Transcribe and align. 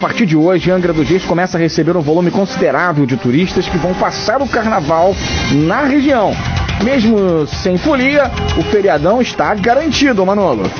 A 0.00 0.06
partir 0.06 0.26
de 0.26 0.36
hoje, 0.36 0.70
Angra 0.70 0.92
dos 0.92 1.08
Reis 1.08 1.24
começa 1.24 1.58
a 1.58 1.60
receber 1.60 1.96
um 1.96 2.00
volume 2.00 2.30
considerável 2.30 3.04
de 3.04 3.16
turistas 3.16 3.68
que 3.68 3.76
vão 3.78 3.92
passar 3.94 4.40
o 4.40 4.48
carnaval 4.48 5.12
na 5.66 5.82
região. 5.82 6.30
Mesmo 6.84 7.48
sem 7.48 7.76
folia, 7.76 8.30
o 8.56 8.62
feriadão 8.70 9.20
está 9.20 9.52
garantido, 9.56 10.24
Manolo. 10.24 10.70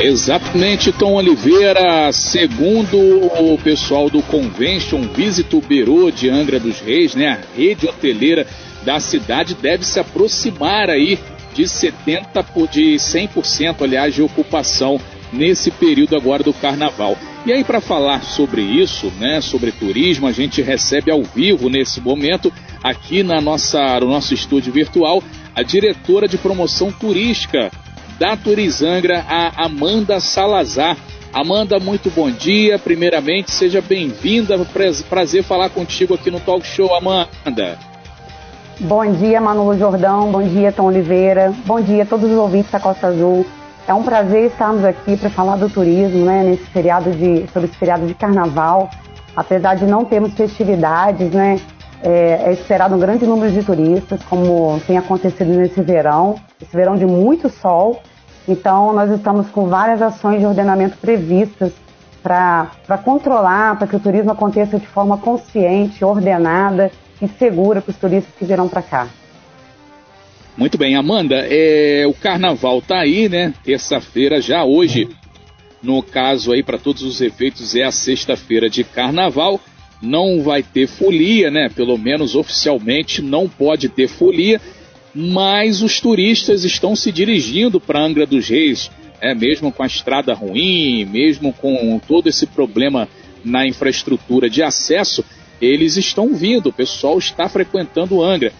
Exatamente, 0.00 0.90
Tom 0.90 1.12
Oliveira. 1.12 2.10
Segundo 2.12 2.96
o 2.96 3.58
pessoal 3.62 4.08
do 4.08 4.22
Convention 4.22 5.02
Visito 5.02 5.60
Bureau 5.60 6.10
de 6.10 6.30
Angra 6.30 6.58
dos 6.58 6.80
Reis, 6.80 7.14
né, 7.14 7.28
a 7.28 7.54
rede 7.54 7.86
hoteleira 7.86 8.46
da 8.86 8.98
cidade 8.98 9.54
deve 9.54 9.84
se 9.84 10.00
aproximar 10.00 10.88
aí 10.88 11.18
de 11.52 11.68
70 11.68 12.42
de 12.72 12.94
100%, 12.94 13.82
aliás, 13.82 14.14
de 14.14 14.22
ocupação 14.22 14.98
nesse 15.32 15.70
período 15.70 16.16
agora 16.16 16.42
do 16.42 16.52
carnaval. 16.52 17.16
E 17.44 17.52
aí 17.52 17.64
para 17.64 17.80
falar 17.80 18.22
sobre 18.22 18.62
isso, 18.62 19.10
né, 19.18 19.40
sobre 19.40 19.72
turismo, 19.72 20.26
a 20.26 20.32
gente 20.32 20.62
recebe 20.62 21.10
ao 21.10 21.22
vivo 21.22 21.68
nesse 21.68 22.00
momento 22.00 22.52
aqui 22.82 23.22
na 23.22 23.40
nossa 23.40 23.98
no 24.00 24.08
nosso 24.08 24.34
estúdio 24.34 24.72
virtual 24.72 25.22
a 25.54 25.62
diretora 25.62 26.28
de 26.28 26.38
promoção 26.38 26.90
turística 26.90 27.70
da 28.18 28.36
Turizangra, 28.36 29.24
a 29.28 29.64
Amanda 29.64 30.20
Salazar. 30.20 30.96
Amanda, 31.32 31.80
muito 31.80 32.10
bom 32.10 32.30
dia. 32.30 32.78
Primeiramente, 32.78 33.50
seja 33.50 33.80
bem-vinda. 33.80 34.56
Prazer 35.08 35.42
falar 35.42 35.70
contigo 35.70 36.14
aqui 36.14 36.30
no 36.30 36.38
Talk 36.38 36.66
Show, 36.66 36.94
Amanda. 36.94 37.78
Bom 38.78 39.12
dia, 39.14 39.40
Manolo 39.40 39.78
Jordão. 39.78 40.30
Bom 40.30 40.42
dia, 40.42 40.70
Tom 40.72 40.84
Oliveira. 40.84 41.52
Bom 41.64 41.80
dia 41.80 42.02
a 42.02 42.06
todos 42.06 42.30
os 42.30 42.36
ouvintes 42.36 42.70
da 42.70 42.78
Costa 42.78 43.08
Azul. 43.08 43.46
É 43.86 43.92
um 43.92 44.02
prazer 44.04 44.46
estarmos 44.46 44.84
aqui 44.84 45.16
para 45.16 45.28
falar 45.28 45.56
do 45.56 45.68
turismo, 45.68 46.24
né, 46.24 46.44
nesse 46.44 46.64
feriado 46.66 47.10
de, 47.10 47.46
sobre 47.52 47.68
esse 47.68 47.76
feriado 47.76 48.06
de 48.06 48.14
carnaval. 48.14 48.88
Apesar 49.34 49.74
de 49.74 49.84
não 49.86 50.04
termos 50.04 50.34
festividades, 50.34 51.32
né, 51.32 51.58
é, 52.02 52.44
é, 52.44 52.52
esperado 52.52 52.94
um 52.94 52.98
grande 52.98 53.26
número 53.26 53.52
de 53.52 53.62
turistas, 53.62 54.22
como 54.24 54.80
tem 54.86 54.98
acontecido 54.98 55.48
nesse 55.48 55.80
verão, 55.80 56.36
esse 56.60 56.76
verão 56.76 56.96
de 56.96 57.06
muito 57.06 57.48
sol. 57.48 58.00
Então, 58.48 58.92
nós 58.92 59.10
estamos 59.10 59.48
com 59.50 59.66
várias 59.66 60.00
ações 60.00 60.38
de 60.38 60.46
ordenamento 60.46 60.96
previstas 60.98 61.72
para 62.22 62.98
controlar, 63.04 63.76
para 63.78 63.86
que 63.88 63.96
o 63.96 64.00
turismo 64.00 64.30
aconteça 64.30 64.78
de 64.78 64.86
forma 64.86 65.18
consciente, 65.18 66.04
ordenada 66.04 66.90
e 67.20 67.26
segura 67.26 67.80
para 67.80 67.90
os 67.90 67.96
turistas 67.96 68.32
que 68.36 68.44
virão 68.44 68.68
para 68.68 68.82
cá. 68.82 69.08
Muito 70.56 70.76
bem, 70.76 70.94
Amanda, 70.96 71.46
é, 71.48 72.04
o 72.06 72.12
carnaval 72.12 72.82
tá 72.82 73.00
aí, 73.00 73.28
né? 73.28 73.54
Terça-feira 73.64 74.40
já 74.40 74.64
hoje, 74.64 75.08
no 75.82 76.02
caso 76.02 76.52
aí 76.52 76.62
para 76.62 76.78
todos 76.78 77.02
os 77.02 77.20
efeitos 77.20 77.74
é 77.74 77.84
a 77.84 77.90
sexta-feira 77.90 78.68
de 78.68 78.84
carnaval 78.84 79.60
não 80.02 80.42
vai 80.42 80.62
ter 80.62 80.88
folia, 80.88 81.50
né? 81.50 81.68
Pelo 81.68 81.96
menos 81.96 82.34
oficialmente 82.34 83.22
não 83.22 83.48
pode 83.48 83.88
ter 83.88 84.08
folia, 84.08 84.60
mas 85.14 85.80
os 85.80 86.00
turistas 86.00 86.64
estão 86.64 86.96
se 86.96 87.12
dirigindo 87.12 87.80
para 87.80 88.02
Angra 88.02 88.26
dos 88.26 88.48
Reis, 88.48 88.90
é 89.20 89.34
mesmo 89.34 89.70
com 89.70 89.82
a 89.82 89.86
estrada 89.86 90.34
ruim, 90.34 91.04
mesmo 91.04 91.52
com 91.52 92.00
todo 92.06 92.28
esse 92.28 92.46
problema 92.46 93.08
na 93.44 93.66
infraestrutura 93.66 94.50
de 94.50 94.62
acesso, 94.62 95.24
eles 95.60 95.96
estão 95.96 96.34
vindo, 96.34 96.68
o 96.68 96.72
pessoal 96.72 97.16
está 97.18 97.48
frequentando 97.48 98.22
Angra. 98.22 98.52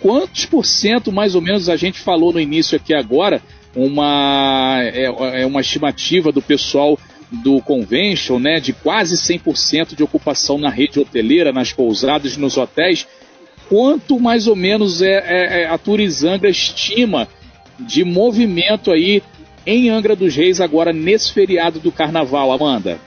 Quantos 0.00 0.46
por 0.46 0.64
cento, 0.64 1.12
mais 1.12 1.34
ou 1.34 1.42
menos, 1.42 1.68
a 1.68 1.76
gente 1.76 2.00
falou 2.00 2.32
no 2.32 2.40
início 2.40 2.76
aqui 2.76 2.94
agora, 2.94 3.42
uma, 3.74 4.80
é, 4.82 5.42
é 5.42 5.46
uma 5.46 5.60
estimativa 5.60 6.32
do 6.32 6.40
pessoal 6.40 6.98
do 7.30 7.60
convention, 7.60 8.38
né, 8.38 8.58
de 8.58 8.72
quase 8.72 9.14
100% 9.14 9.94
de 9.94 10.02
ocupação 10.02 10.58
na 10.58 10.68
rede 10.68 10.98
hoteleira, 10.98 11.52
nas 11.52 11.72
pousadas, 11.72 12.36
nos 12.36 12.56
hotéis, 12.56 13.06
quanto 13.68 14.18
mais 14.18 14.48
ou 14.48 14.56
menos 14.56 15.00
é, 15.00 15.12
é, 15.12 15.62
é 15.62 15.66
a 15.68 15.78
Turizangra 15.78 16.50
estima 16.50 17.28
de 17.78 18.04
movimento 18.04 18.90
aí 18.90 19.22
em 19.64 19.90
Angra 19.90 20.16
dos 20.16 20.34
Reis 20.34 20.60
agora 20.60 20.92
nesse 20.92 21.32
feriado 21.32 21.78
do 21.78 21.92
Carnaval, 21.92 22.50
Amanda? 22.52 22.98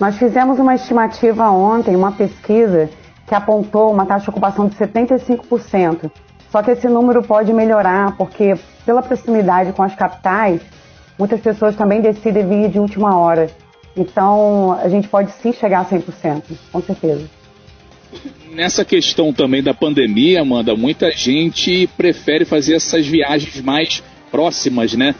Nós 0.00 0.18
fizemos 0.18 0.58
uma 0.58 0.74
estimativa 0.74 1.48
ontem, 1.50 1.94
uma 1.94 2.10
pesquisa 2.10 2.90
que 3.32 3.36
apontou 3.36 3.90
uma 3.90 4.04
taxa 4.04 4.24
de 4.24 4.30
ocupação 4.30 4.68
de 4.68 4.76
75%. 4.76 6.10
Só 6.50 6.62
que 6.62 6.70
esse 6.70 6.86
número 6.86 7.22
pode 7.22 7.50
melhorar, 7.50 8.14
porque 8.18 8.54
pela 8.84 9.00
proximidade 9.00 9.72
com 9.72 9.82
as 9.82 9.94
capitais, 9.94 10.60
muitas 11.18 11.40
pessoas 11.40 11.74
também 11.74 12.02
decidem 12.02 12.46
vir 12.46 12.68
de 12.68 12.78
última 12.78 13.16
hora. 13.16 13.50
Então, 13.96 14.78
a 14.78 14.86
gente 14.90 15.08
pode 15.08 15.32
sim 15.32 15.50
chegar 15.50 15.80
a 15.80 15.84
100%, 15.86 16.42
com 16.70 16.82
certeza. 16.82 17.24
Nessa 18.50 18.84
questão 18.84 19.32
também 19.32 19.62
da 19.62 19.72
pandemia, 19.72 20.42
Amanda, 20.42 20.76
muita 20.76 21.10
gente 21.10 21.88
prefere 21.96 22.44
fazer 22.44 22.74
essas 22.74 23.06
viagens 23.06 23.62
mais 23.62 24.02
próximas, 24.30 24.92
né? 24.92 25.14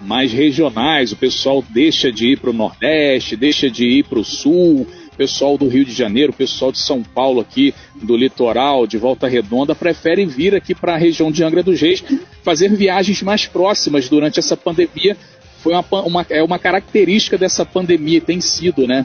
Mais 0.00 0.32
regionais. 0.32 1.12
O 1.12 1.16
pessoal 1.16 1.62
deixa 1.68 2.10
de 2.10 2.32
ir 2.32 2.38
para 2.38 2.48
o 2.48 2.54
Nordeste, 2.54 3.36
deixa 3.36 3.70
de 3.70 3.84
ir 3.84 4.04
para 4.04 4.18
o 4.18 4.24
Sul. 4.24 4.86
Pessoal 5.20 5.58
do 5.58 5.68
Rio 5.68 5.84
de 5.84 5.92
Janeiro, 5.92 6.32
pessoal 6.32 6.72
de 6.72 6.78
São 6.78 7.02
Paulo 7.02 7.42
aqui, 7.42 7.74
do 7.94 8.16
litoral, 8.16 8.86
de 8.86 8.96
Volta 8.96 9.28
Redonda, 9.28 9.74
preferem 9.74 10.26
vir 10.26 10.54
aqui 10.54 10.74
para 10.74 10.94
a 10.94 10.96
região 10.96 11.30
de 11.30 11.44
Angra 11.44 11.62
dos 11.62 11.78
Reis, 11.78 12.02
fazer 12.42 12.70
viagens 12.70 13.22
mais 13.22 13.46
próximas 13.46 14.08
durante 14.08 14.38
essa 14.38 14.56
pandemia 14.56 15.14
foi 15.58 15.74
uma, 15.74 15.84
uma, 16.06 16.26
é 16.30 16.42
uma 16.42 16.58
característica 16.58 17.36
dessa 17.36 17.66
pandemia, 17.66 18.18
tem 18.18 18.40
sido, 18.40 18.86
né? 18.86 19.04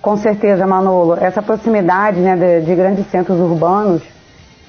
Com 0.00 0.16
certeza, 0.16 0.66
Manolo. 0.66 1.12
Essa 1.20 1.42
proximidade 1.42 2.18
né, 2.20 2.34
de, 2.34 2.64
de 2.64 2.74
grandes 2.74 3.06
centros 3.10 3.38
urbanos 3.38 4.00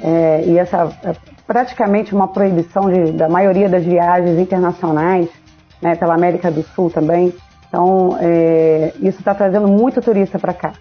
é, 0.02 0.44
e 0.46 0.58
essa 0.58 0.92
é, 1.06 1.16
praticamente 1.48 2.14
uma 2.14 2.28
proibição 2.28 2.92
de, 2.92 3.14
da 3.14 3.30
maioria 3.30 3.70
das 3.70 3.86
viagens 3.86 4.38
internacionais, 4.38 5.30
né, 5.82 5.96
pela 5.96 6.16
América 6.16 6.52
do 6.52 6.64
Sul 6.76 6.90
também. 6.90 7.34
Então, 7.70 8.18
é, 8.20 8.92
isso 9.00 9.20
está 9.20 9.34
trazendo 9.34 9.68
muito 9.68 10.02
turista 10.02 10.38
para 10.38 10.54
cá. 10.54 10.74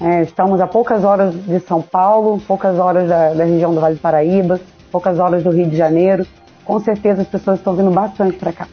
É, 0.00 0.22
estamos 0.22 0.60
a 0.60 0.66
poucas 0.66 1.04
horas 1.04 1.34
de 1.34 1.58
São 1.60 1.82
Paulo, 1.82 2.40
poucas 2.46 2.78
horas 2.78 3.08
da, 3.08 3.34
da 3.34 3.44
região 3.44 3.74
do 3.74 3.80
Vale 3.80 3.96
do 3.96 4.00
Paraíba, 4.00 4.60
poucas 4.90 5.18
horas 5.18 5.42
do 5.42 5.50
Rio 5.50 5.68
de 5.68 5.76
Janeiro. 5.76 6.26
Com 6.64 6.78
certeza 6.80 7.22
as 7.22 7.28
pessoas 7.28 7.58
estão 7.58 7.74
vindo 7.74 7.90
bastante 7.90 8.36
para 8.36 8.52
cá. 8.52 8.68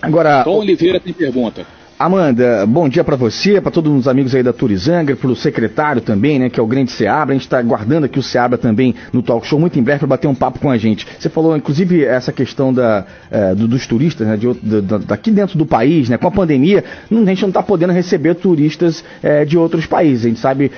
Agora. 0.00 0.42
Tom 0.42 0.58
Oliveira 0.58 0.98
tem 0.98 1.12
pergunta. 1.12 1.64
Amanda, 2.04 2.66
bom 2.66 2.88
dia 2.88 3.04
para 3.04 3.14
você, 3.14 3.60
para 3.60 3.70
todos 3.70 3.92
os 3.92 4.08
amigos 4.08 4.34
aí 4.34 4.42
da 4.42 4.52
Turizanga, 4.52 5.14
para 5.14 5.30
o 5.30 5.36
secretário 5.36 6.02
também, 6.02 6.36
né, 6.36 6.50
que 6.50 6.58
é 6.58 6.62
o 6.62 6.66
grande 6.66 6.90
Seabra. 6.90 7.32
A 7.32 7.38
gente 7.38 7.44
está 7.44 7.60
aguardando 7.60 8.06
aqui 8.06 8.18
o 8.18 8.22
Seabra 8.24 8.58
também 8.58 8.92
no 9.12 9.22
talk 9.22 9.46
show 9.46 9.56
muito 9.56 9.78
em 9.78 9.82
breve 9.84 10.00
para 10.00 10.08
bater 10.08 10.26
um 10.26 10.34
papo 10.34 10.58
com 10.58 10.68
a 10.68 10.76
gente. 10.76 11.06
Você 11.16 11.28
falou, 11.28 11.56
inclusive, 11.56 12.04
essa 12.04 12.32
questão 12.32 12.74
da, 12.74 13.04
é, 13.30 13.54
do, 13.54 13.68
dos 13.68 13.86
turistas, 13.86 14.26
né, 14.26 14.36
de, 14.36 14.48
daqui 15.06 15.30
dentro 15.30 15.56
do 15.56 15.64
país, 15.64 16.08
né, 16.08 16.18
com 16.18 16.26
a 16.26 16.30
pandemia, 16.32 16.82
a 17.08 17.14
gente 17.14 17.42
não 17.42 17.50
está 17.50 17.62
podendo 17.62 17.92
receber 17.92 18.34
turistas 18.34 19.04
é, 19.22 19.44
de 19.44 19.56
outros 19.56 19.86
países. 19.86 20.24
A 20.24 20.28
gente 20.28 20.40
sabe 20.40 20.72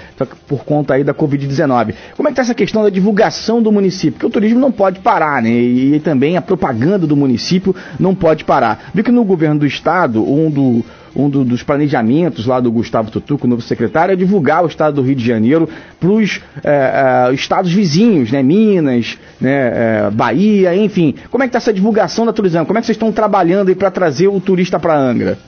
por 0.47 0.63
conta 0.63 0.93
aí 0.93 1.03
da 1.03 1.15
Covid-19. 1.15 1.95
Como 2.19 2.29
é 2.29 2.33
que 2.33 2.33
está 2.33 2.43
essa 2.43 2.55
questão 2.55 2.83
da 2.83 2.91
divulgação 2.91 3.63
do 3.63 3.73
município? 3.73 4.13
Porque 4.13 4.27
o 4.27 4.31
turismo 4.31 4.61
não 4.61 4.71
pode 4.71 5.01
parar, 5.01 5.41
né, 5.41 5.49
e, 5.49 5.95
e 5.95 6.01
também 6.01 6.37
a 6.37 6.43
propaganda 6.43 7.07
do 7.07 7.17
município 7.17 7.75
não 7.99 8.15
pode 8.15 8.45
parar. 8.45 8.91
Viu 8.93 9.03
que 9.03 9.11
no 9.11 9.25
governo 9.25 9.61
do 9.61 9.67
estado, 9.67 10.23
um 10.23 10.51
do 10.51 10.85
um 11.15 11.29
do, 11.29 11.45
dos 11.45 11.63
planejamentos 11.63 12.47
lá 12.47 12.61
do 12.61 12.71
Gustavo 12.73 13.11
Tutuco, 13.11 13.47
novo 13.47 13.63
secretário, 13.63 14.13
é 14.13 14.17
divulgar 14.17 14.65
o 14.65 14.67
estado 14.67 14.97
do 14.97 15.03
Rio 15.03 15.15
de 15.15 15.25
Janeiro 15.25 15.69
para 16.01 16.11
os 16.11 16.41
é, 16.63 17.29
é, 17.31 17.35
estados 17.35 17.73
vizinhos, 17.73 18.33
né? 18.33 18.43
Minas, 18.43 19.19
né? 19.41 20.07
É, 20.07 20.11
Bahia, 20.11 20.77
enfim. 20.77 21.15
Como 21.31 21.43
é 21.43 21.47
que 21.47 21.51
está 21.51 21.59
essa 21.59 21.73
divulgação 21.73 22.27
da 22.27 22.33
turismo? 22.33 22.67
Como 22.67 22.79
é 22.79 22.81
que 22.81 22.87
vocês 22.87 22.97
estão 22.97 23.13
trabalhando 23.13 23.69
aí 23.69 23.75
para 23.75 23.91
trazer 23.91 24.29
o 24.29 24.41
turista 24.41 24.79
para 24.79 24.97
Angra? 24.97 25.39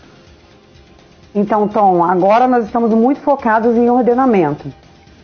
Então, 1.35 1.69
Tom, 1.69 2.03
agora 2.03 2.49
nós 2.49 2.65
estamos 2.65 2.91
muito 2.93 3.21
focados 3.21 3.77
em 3.77 3.91
ordenamento. 3.91 4.73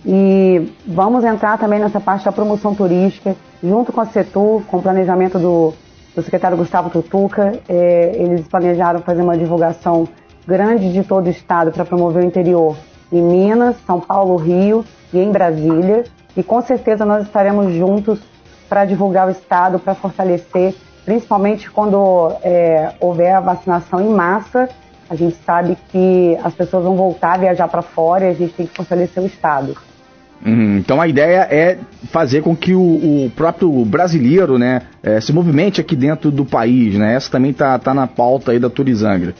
E 0.04 0.72
vamos 0.86 1.24
entrar 1.24 1.56
também 1.58 1.78
nessa 1.78 2.00
parte 2.00 2.24
da 2.24 2.32
promoção 2.32 2.74
turística, 2.74 3.36
junto 3.62 3.92
com 3.92 4.00
a 4.00 4.06
Setur, 4.06 4.62
com 4.66 4.78
o 4.78 4.82
planejamento 4.82 5.38
do, 5.38 5.72
do 6.14 6.22
secretário 6.22 6.56
Gustavo 6.56 6.90
Tutuca. 6.90 7.58
É, 7.68 8.12
eles 8.16 8.46
planejaram 8.48 9.00
fazer 9.00 9.22
uma 9.22 9.38
divulgação 9.38 10.08
grande 10.46 10.92
de 10.92 11.02
todo 11.04 11.26
o 11.26 11.30
estado 11.30 11.70
para 11.70 11.84
promover 11.84 12.22
o 12.22 12.26
interior 12.26 12.76
em 13.12 13.22
Minas, 13.22 13.76
São 13.86 14.00
Paulo, 14.00 14.36
Rio 14.36 14.84
e 15.12 15.18
em 15.18 15.30
Brasília. 15.30 16.04
E 16.36 16.42
com 16.42 16.60
certeza 16.62 17.04
nós 17.04 17.26
estaremos 17.26 17.74
juntos 17.74 18.18
para 18.68 18.84
divulgar 18.84 19.28
o 19.28 19.30
estado, 19.30 19.78
para 19.78 19.94
fortalecer, 19.94 20.74
principalmente 21.04 21.70
quando 21.70 22.32
é, 22.42 22.92
houver 23.00 23.34
a 23.34 23.40
vacinação 23.40 24.00
em 24.00 24.08
massa. 24.08 24.68
A 25.10 25.14
gente 25.14 25.36
sabe 25.44 25.76
que 25.90 26.38
as 26.42 26.54
pessoas 26.54 26.84
vão 26.84 26.96
voltar 26.96 27.34
a 27.34 27.36
viajar 27.36 27.68
para 27.68 27.82
fora 27.82 28.24
e 28.24 28.28
a 28.28 28.34
gente 28.34 28.54
tem 28.54 28.66
que 28.66 28.74
fortalecer 28.74 29.22
o 29.22 29.26
estado. 29.26 29.76
Uhum, 30.44 30.78
então 30.78 31.00
a 31.00 31.06
ideia 31.06 31.46
é 31.50 31.78
fazer 32.10 32.42
com 32.42 32.56
que 32.56 32.74
o, 32.74 32.80
o 33.26 33.30
próprio 33.36 33.84
brasileiro 33.84 34.58
né, 34.58 34.82
é, 35.02 35.20
se 35.20 35.32
movimente 35.32 35.80
aqui 35.80 35.94
dentro 35.94 36.30
do 36.30 36.44
país. 36.44 36.94
Né? 36.94 37.14
Essa 37.14 37.30
também 37.30 37.50
está 37.50 37.78
tá 37.78 37.92
na 37.92 38.06
pauta 38.06 38.52
aí 38.52 38.58
da 38.58 38.70
Turizangra. 38.70 39.34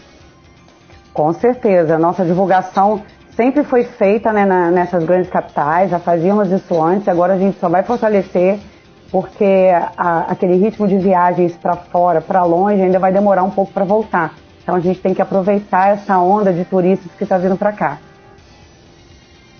Com 1.12 1.32
certeza. 1.32 1.99
Nossa 1.99 2.25
divulgação 2.25 3.03
sempre 3.37 3.64
foi 3.64 3.85
feita 3.85 4.32
né, 4.32 4.44
na, 4.44 4.70
nessas 4.70 5.05
grandes 5.05 5.31
capitais, 5.31 5.91
já 5.91 5.99
fazíamos 5.99 6.50
isso 6.50 6.81
antes, 6.82 7.09
agora 7.09 7.35
a 7.35 7.38
gente 7.38 7.59
só 7.59 7.69
vai 7.69 7.82
fortalecer 7.82 8.59
porque 9.11 9.70
a, 9.97 10.32
aquele 10.32 10.56
ritmo 10.56 10.88
de 10.88 10.97
viagens 10.97 11.53
para 11.55 11.76
fora, 11.76 12.20
para 12.23 12.44
longe, 12.44 12.81
ainda 12.81 12.99
vai 12.99 13.12
demorar 13.12 13.43
um 13.43 13.50
pouco 13.50 13.70
para 13.70 13.85
voltar. 13.85 14.35
Então 14.62 14.75
a 14.75 14.81
gente 14.81 15.00
tem 15.00 15.12
que 15.12 15.20
aproveitar 15.20 15.91
essa 15.91 16.19
onda 16.19 16.53
de 16.53 16.64
turistas 16.64 17.12
que 17.19 17.25
está 17.25 17.37
vindo 17.37 17.56
para 17.56 17.73
cá. 17.73 18.00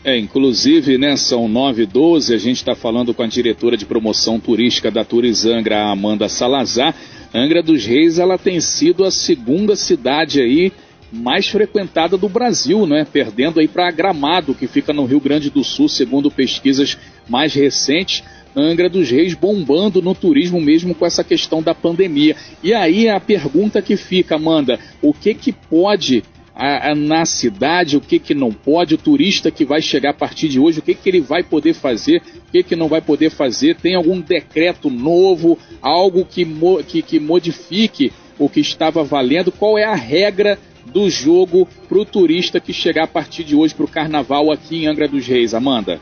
É, 0.05 0.19
inclusive, 0.19 0.99
né, 0.99 1.17
são 1.17 1.47
9 1.47 1.83
e 1.83 1.87
12, 1.87 2.35
a 2.35 2.39
gente 2.39 2.57
está 2.57 2.75
falando 2.75 3.15
com 3.15 3.23
a 3.23 3.27
diretora 3.27 3.77
de 3.77 3.87
promoção 3.87 4.41
turística 4.41 4.91
da 4.91 5.05
Turizangra, 5.05 5.91
Amanda 5.91 6.29
Salazar. 6.29 6.95
Angra 7.33 7.63
dos 7.63 7.85
Reis, 7.85 8.19
ela 8.19 8.37
tem 8.37 8.61
sido 8.61 9.05
a 9.05 9.11
segunda 9.11 9.77
cidade 9.77 10.41
aí 10.41 10.73
mais 11.13 11.47
frequentada 11.47 12.17
do 12.17 12.29
Brasil, 12.29 12.87
né? 12.87 13.07
Perdendo 13.11 13.61
aí 13.61 13.69
para 13.69 13.91
Gramado, 13.91 14.55
que 14.55 14.67
fica 14.67 14.93
no 14.93 15.05
Rio 15.05 15.21
Grande 15.21 15.51
do 15.51 15.63
Sul, 15.63 15.89
segundo 15.89 16.31
pesquisas 16.31 16.97
mais 17.29 17.53
recentes. 17.53 18.25
Angra 18.57 18.89
dos 18.89 19.11
Reis 19.11 19.35
bombando 19.35 20.03
no 20.03 20.15
turismo 20.15 20.61
mesmo 20.61 20.95
com 20.95 21.07
essa 21.07 21.23
questão 21.23 21.63
da 21.63 21.75
pandemia. 21.75 22.37
E 22.63 22.73
aí 22.73 23.09
a 23.09 23.21
pergunta 23.21 23.81
que 23.81 23.97
fica, 23.97 24.37
Amanda, 24.37 24.79
o 25.01 25.13
que 25.13 25.35
que 25.35 25.53
pode 25.53 26.23
a, 26.55 26.91
a, 26.91 26.95
na 26.95 27.25
cidade, 27.25 27.97
o 27.97 28.01
que 28.01 28.19
que 28.19 28.35
não 28.35 28.53
pode, 28.53 28.95
o 28.95 28.99
turista 28.99 29.51
que 29.51 29.65
vai 29.65 29.81
chegar 29.81 30.11
a 30.11 30.15
partir 30.15 30.49
de 30.49 30.61
hoje, 30.61 30.81
o 30.81 30.83
que 30.83 30.95
que 30.95 31.09
ele 31.09 31.21
vai 31.21 31.43
poder 31.43 31.75
fazer, 31.75 32.23
o 32.49 32.53
que 32.53 32.63
que 32.63 32.77
não 32.77 32.89
vai 32.89 33.01
poder 33.01 33.31
fazer, 33.31 33.77
tem 33.77 33.95
algum 33.95 34.21
decreto 34.21 34.91
novo, 34.91 35.59
algo 35.81 36.25
que, 36.25 36.47
que, 36.87 37.03
que 37.03 37.19
modifique 37.19 38.13
o 38.39 38.49
que 38.49 38.61
estava 38.61 39.03
valendo, 39.03 39.53
qual 39.53 39.79
é 39.79 39.85
a 39.85 39.95
regra 39.95 40.59
do 40.87 41.09
jogo 41.09 41.67
para 41.89 41.99
o 41.99 42.05
turista 42.05 42.61
que 42.61 42.73
chegar 42.73 43.05
a 43.05 43.09
partir 43.09 43.45
de 43.45 43.55
hoje 43.55 43.75
para 43.75 43.85
o 43.85 43.89
carnaval 43.89 44.51
aqui 44.53 44.85
em 44.85 44.87
Angra 44.87 45.09
dos 45.09 45.27
Reis, 45.27 45.55
Amanda? 45.55 46.01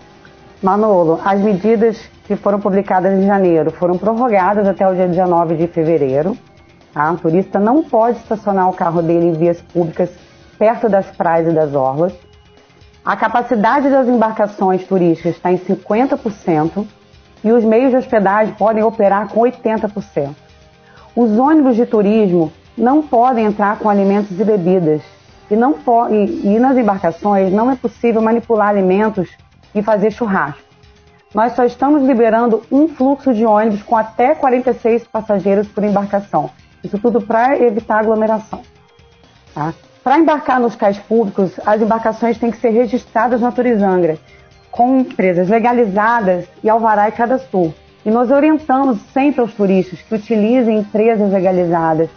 Manolo, 0.63 1.21
as 1.25 1.41
medidas 1.41 1.99
que 2.27 2.37
foram 2.37 2.61
publicadas 2.61 3.19
em 3.19 3.27
janeiro 3.27 3.71
foram 3.71 3.97
prorrogadas 3.97 4.67
até 4.67 4.87
o 4.87 4.95
dia 4.95 5.09
19 5.09 5.57
de 5.57 5.67
fevereiro. 5.67 6.37
Tá? 6.93 7.13
O 7.13 7.19
turista 7.19 7.59
não 7.59 7.83
pode 7.83 8.19
estacionar 8.19 8.69
o 8.69 8.73
carro 8.73 9.01
dele 9.03 9.27
em 9.27 9.33
vias 9.33 9.61
públicas 9.61 10.11
perto 10.59 10.89
das 10.89 11.07
praias 11.07 11.49
e 11.49 11.55
das 11.55 11.75
orlas. 11.75 12.13
A 13.05 13.17
capacidade 13.17 13.89
das 13.89 14.07
embarcações 14.07 14.85
turísticas 14.85 15.37
está 15.37 15.51
em 15.51 15.59
50% 15.59 16.87
e 17.43 17.51
os 17.51 17.65
meios 17.65 17.91
de 17.91 17.97
hospedagem 17.97 18.55
podem 18.55 18.83
operar 18.83 19.29
com 19.29 19.41
80%. 19.41 20.35
Os 21.17 21.39
ônibus 21.39 21.77
de 21.77 21.87
turismo 21.87 22.53
não 22.81 23.03
podem 23.03 23.45
entrar 23.45 23.79
com 23.79 23.89
alimentos 23.89 24.41
e 24.41 24.45
bebidas. 24.45 25.03
E, 25.51 25.57
não 25.57 25.77
e, 26.11 26.55
e 26.55 26.59
nas 26.59 26.77
embarcações 26.77 27.53
não 27.53 27.71
é 27.71 27.77
possível 27.77 28.23
manipular 28.23 28.69
alimentos 28.69 29.29
e 29.75 29.83
fazer 29.83 30.11
churrasco. 30.11 30.63
Nós 31.35 31.53
só 31.53 31.65
estamos 31.65 32.03
liberando 32.03 32.63
um 32.73 32.89
fluxo 32.89 33.33
de 33.35 33.45
ônibus 33.45 33.83
com 33.83 33.97
até 33.97 34.35
46 34.35 35.07
passageiros 35.07 35.69
por 35.69 35.85
embarcação. 35.85 36.51
Isso 36.83 36.99
tudo 36.99 37.21
para 37.21 37.59
evitar 37.59 37.99
aglomeração. 37.99 38.63
Tá? 39.55 39.75
Para 40.03 40.19
embarcar 40.19 40.59
nos 40.59 40.75
cais 40.75 40.99
públicos, 40.99 41.53
as 41.67 41.83
embarcações 41.83 42.39
têm 42.39 42.51
que 42.51 42.57
ser 42.57 42.71
registradas 42.71 43.41
na 43.41 43.53
Turizangra, 43.53 44.19
com 44.71 45.01
empresas 45.01 45.49
legalizadas 45.49 46.47
e 46.65 46.71
alvará 46.71 47.09
e 47.09 47.13
cadastro. 47.13 47.75
E 48.05 48.11
nós 48.11 48.31
orientamos 48.31 48.99
sempre 49.13 49.41
aos 49.41 49.53
turistas 49.53 50.01
que 50.01 50.15
utilizem 50.15 50.79
empresas 50.79 51.31
legalizadas, 51.31 52.09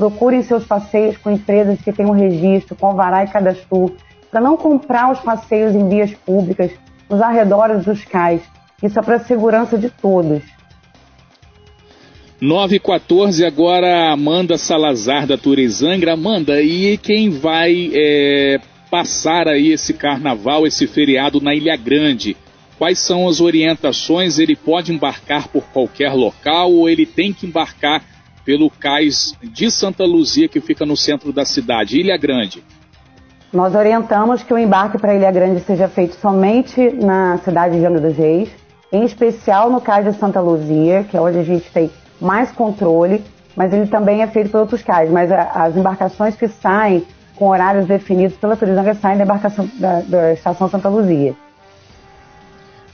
procurem 0.00 0.42
seus 0.42 0.64
passeios 0.64 1.18
com 1.18 1.30
empresas 1.30 1.78
que 1.82 1.92
tenham 1.92 2.12
registro, 2.12 2.74
com 2.74 2.86
alvará 2.86 3.22
e 3.22 3.28
cadastro, 3.28 3.94
para 4.30 4.40
não 4.40 4.56
comprar 4.56 5.12
os 5.12 5.20
passeios 5.20 5.74
em 5.74 5.86
vias 5.90 6.14
públicas, 6.14 6.70
nos 7.10 7.20
arredores 7.20 7.84
dos 7.84 8.02
cais. 8.06 8.40
Isso 8.82 8.98
é 8.98 9.02
para 9.02 9.16
a 9.16 9.20
segurança 9.20 9.76
de 9.76 9.90
todos. 9.90 10.42
9 12.40 12.76
e 12.76 12.80
14 12.80 13.44
agora 13.44 14.10
Amanda 14.10 14.56
Salazar 14.56 15.26
da 15.26 15.36
Turizangra. 15.36 16.14
Amanda, 16.14 16.62
e 16.62 16.96
quem 16.96 17.28
vai 17.28 17.90
é, 17.92 18.58
passar 18.90 19.48
aí 19.48 19.70
esse 19.70 19.92
carnaval, 19.92 20.66
esse 20.66 20.86
feriado 20.86 21.42
na 21.42 21.54
Ilha 21.54 21.76
Grande? 21.76 22.38
Quais 22.78 22.98
são 23.00 23.28
as 23.28 23.42
orientações? 23.42 24.38
Ele 24.38 24.56
pode 24.56 24.94
embarcar 24.94 25.48
por 25.48 25.64
qualquer 25.64 26.14
local 26.14 26.72
ou 26.72 26.88
ele 26.88 27.04
tem 27.04 27.34
que 27.34 27.44
embarcar 27.44 28.02
pelo 28.50 28.68
cais 28.68 29.32
de 29.40 29.70
Santa 29.70 30.02
Luzia, 30.02 30.48
que 30.48 30.60
fica 30.60 30.84
no 30.84 30.96
centro 30.96 31.32
da 31.32 31.44
cidade, 31.44 32.00
Ilha 32.00 32.18
Grande? 32.18 32.64
Nós 33.52 33.76
orientamos 33.76 34.42
que 34.42 34.52
o 34.52 34.58
embarque 34.58 34.98
para 34.98 35.14
Ilha 35.14 35.30
Grande 35.30 35.60
seja 35.60 35.86
feito 35.86 36.16
somente 36.16 36.90
na 36.90 37.38
cidade 37.44 37.78
de 37.78 37.86
Angra 37.86 38.00
dos 38.00 38.16
Reis, 38.16 38.48
em 38.90 39.04
especial 39.04 39.70
no 39.70 39.80
cais 39.80 40.04
de 40.04 40.18
Santa 40.18 40.40
Luzia, 40.40 41.06
que 41.08 41.16
é 41.16 41.20
onde 41.20 41.38
a 41.38 41.44
gente 41.44 41.70
tem 41.70 41.92
mais 42.20 42.50
controle, 42.50 43.22
mas 43.54 43.72
ele 43.72 43.86
também 43.86 44.20
é 44.20 44.26
feito 44.26 44.50
por 44.50 44.62
outros 44.62 44.82
cais. 44.82 45.08
Mas 45.08 45.30
as 45.30 45.76
embarcações 45.76 46.34
que 46.34 46.48
saem 46.48 47.06
com 47.36 47.50
horários 47.50 47.86
definidos 47.86 48.36
pela 48.36 48.56
Turizanga 48.56 48.94
saem 48.94 49.16
da 49.16 49.22
embarcação 49.22 49.70
da, 49.78 50.00
da 50.00 50.32
estação 50.32 50.68
Santa 50.68 50.88
Luzia. 50.88 51.36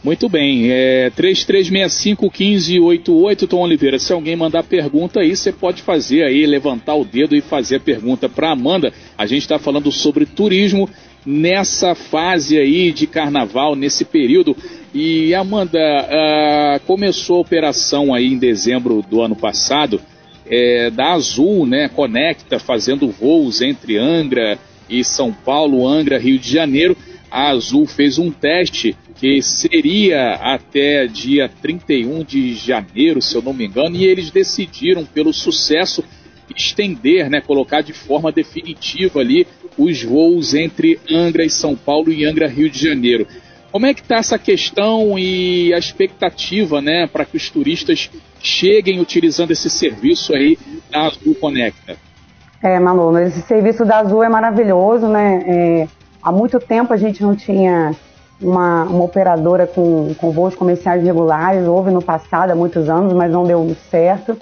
Muito 0.04 0.28
bem, 0.28 0.70
é 0.70 1.10
3365-1588, 1.16 3.48
Tom 3.48 3.62
Oliveira. 3.62 3.98
Se 3.98 4.12
alguém 4.12 4.36
mandar 4.36 4.62
pergunta 4.62 5.20
aí, 5.20 5.34
você 5.34 5.50
pode 5.50 5.82
fazer 5.82 6.22
aí, 6.22 6.46
levantar 6.46 6.94
o 6.94 7.04
dedo 7.04 7.34
e 7.34 7.40
fazer 7.40 7.76
a 7.76 7.80
pergunta 7.80 8.28
para 8.28 8.52
Amanda. 8.52 8.92
A 9.18 9.26
gente 9.26 9.42
está 9.42 9.58
falando 9.58 9.90
sobre 9.90 10.24
turismo 10.24 10.88
nessa 11.24 11.96
fase 11.96 12.56
aí 12.56 12.92
de 12.92 13.06
carnaval, 13.06 13.74
nesse 13.74 14.04
período. 14.04 14.56
E 14.94 15.34
Amanda, 15.34 15.78
uh, 15.78 16.80
começou 16.86 17.38
a 17.38 17.40
operação 17.40 18.14
aí 18.14 18.26
em 18.26 18.38
dezembro 18.38 19.04
do 19.10 19.20
ano 19.20 19.34
passado 19.34 20.00
é, 20.48 20.90
da 20.90 21.12
Azul, 21.12 21.66
né? 21.66 21.88
Conecta, 21.88 22.58
fazendo 22.58 23.08
voos 23.08 23.60
entre 23.60 23.98
Angra 23.98 24.58
e 24.88 25.02
São 25.02 25.32
Paulo, 25.32 25.86
Angra, 25.86 26.18
Rio 26.18 26.38
de 26.38 26.50
Janeiro. 26.50 26.96
A 27.30 27.50
Azul 27.50 27.86
fez 27.86 28.18
um 28.18 28.30
teste 28.30 28.96
que 29.16 29.40
seria 29.42 30.34
até 30.34 31.06
dia 31.06 31.50
31 31.62 32.22
de 32.22 32.54
janeiro, 32.54 33.20
se 33.22 33.34
eu 33.34 33.42
não 33.42 33.52
me 33.52 33.66
engano, 33.66 33.96
e 33.96 34.04
eles 34.04 34.30
decidiram, 34.30 35.04
pelo 35.04 35.32
sucesso, 35.32 36.04
estender, 36.54 37.28
né, 37.28 37.40
colocar 37.40 37.80
de 37.80 37.92
forma 37.92 38.30
definitiva 38.30 39.20
ali 39.20 39.46
os 39.76 40.02
voos 40.02 40.54
entre 40.54 40.98
Angra 41.10 41.44
e 41.44 41.50
São 41.50 41.74
Paulo 41.74 42.12
e 42.12 42.24
Angra 42.24 42.46
Rio 42.46 42.70
de 42.70 42.78
Janeiro. 42.78 43.26
Como 43.72 43.84
é 43.84 43.92
que 43.92 44.00
está 44.00 44.16
essa 44.16 44.38
questão 44.38 45.18
e 45.18 45.74
a 45.74 45.78
expectativa, 45.78 46.80
né, 46.80 47.06
para 47.06 47.24
que 47.24 47.36
os 47.36 47.50
turistas 47.50 48.10
cheguem 48.40 49.00
utilizando 49.00 49.50
esse 49.50 49.68
serviço 49.68 50.34
aí 50.34 50.56
da 50.90 51.02
Azul 51.02 51.34
Conecta? 51.34 51.96
É, 52.62 52.80
Manu, 52.80 53.18
esse 53.18 53.42
serviço 53.42 53.84
da 53.84 53.98
Azul 53.98 54.22
é 54.22 54.28
maravilhoso, 54.28 55.08
né? 55.08 55.44
É, 55.46 55.88
há 56.26 56.32
muito 56.32 56.58
tempo 56.58 56.92
a 56.92 56.96
gente 56.96 57.22
não 57.22 57.36
tinha 57.36 57.94
uma, 58.42 58.82
uma 58.82 59.04
operadora 59.04 59.64
com, 59.64 60.12
com 60.14 60.32
voos 60.32 60.56
comerciais 60.56 61.00
regulares, 61.00 61.68
houve 61.68 61.92
no 61.92 62.02
passado, 62.02 62.50
há 62.50 62.54
muitos 62.54 62.88
anos, 62.88 63.12
mas 63.12 63.30
não 63.30 63.44
deu 63.44 63.76
certo. 63.88 64.36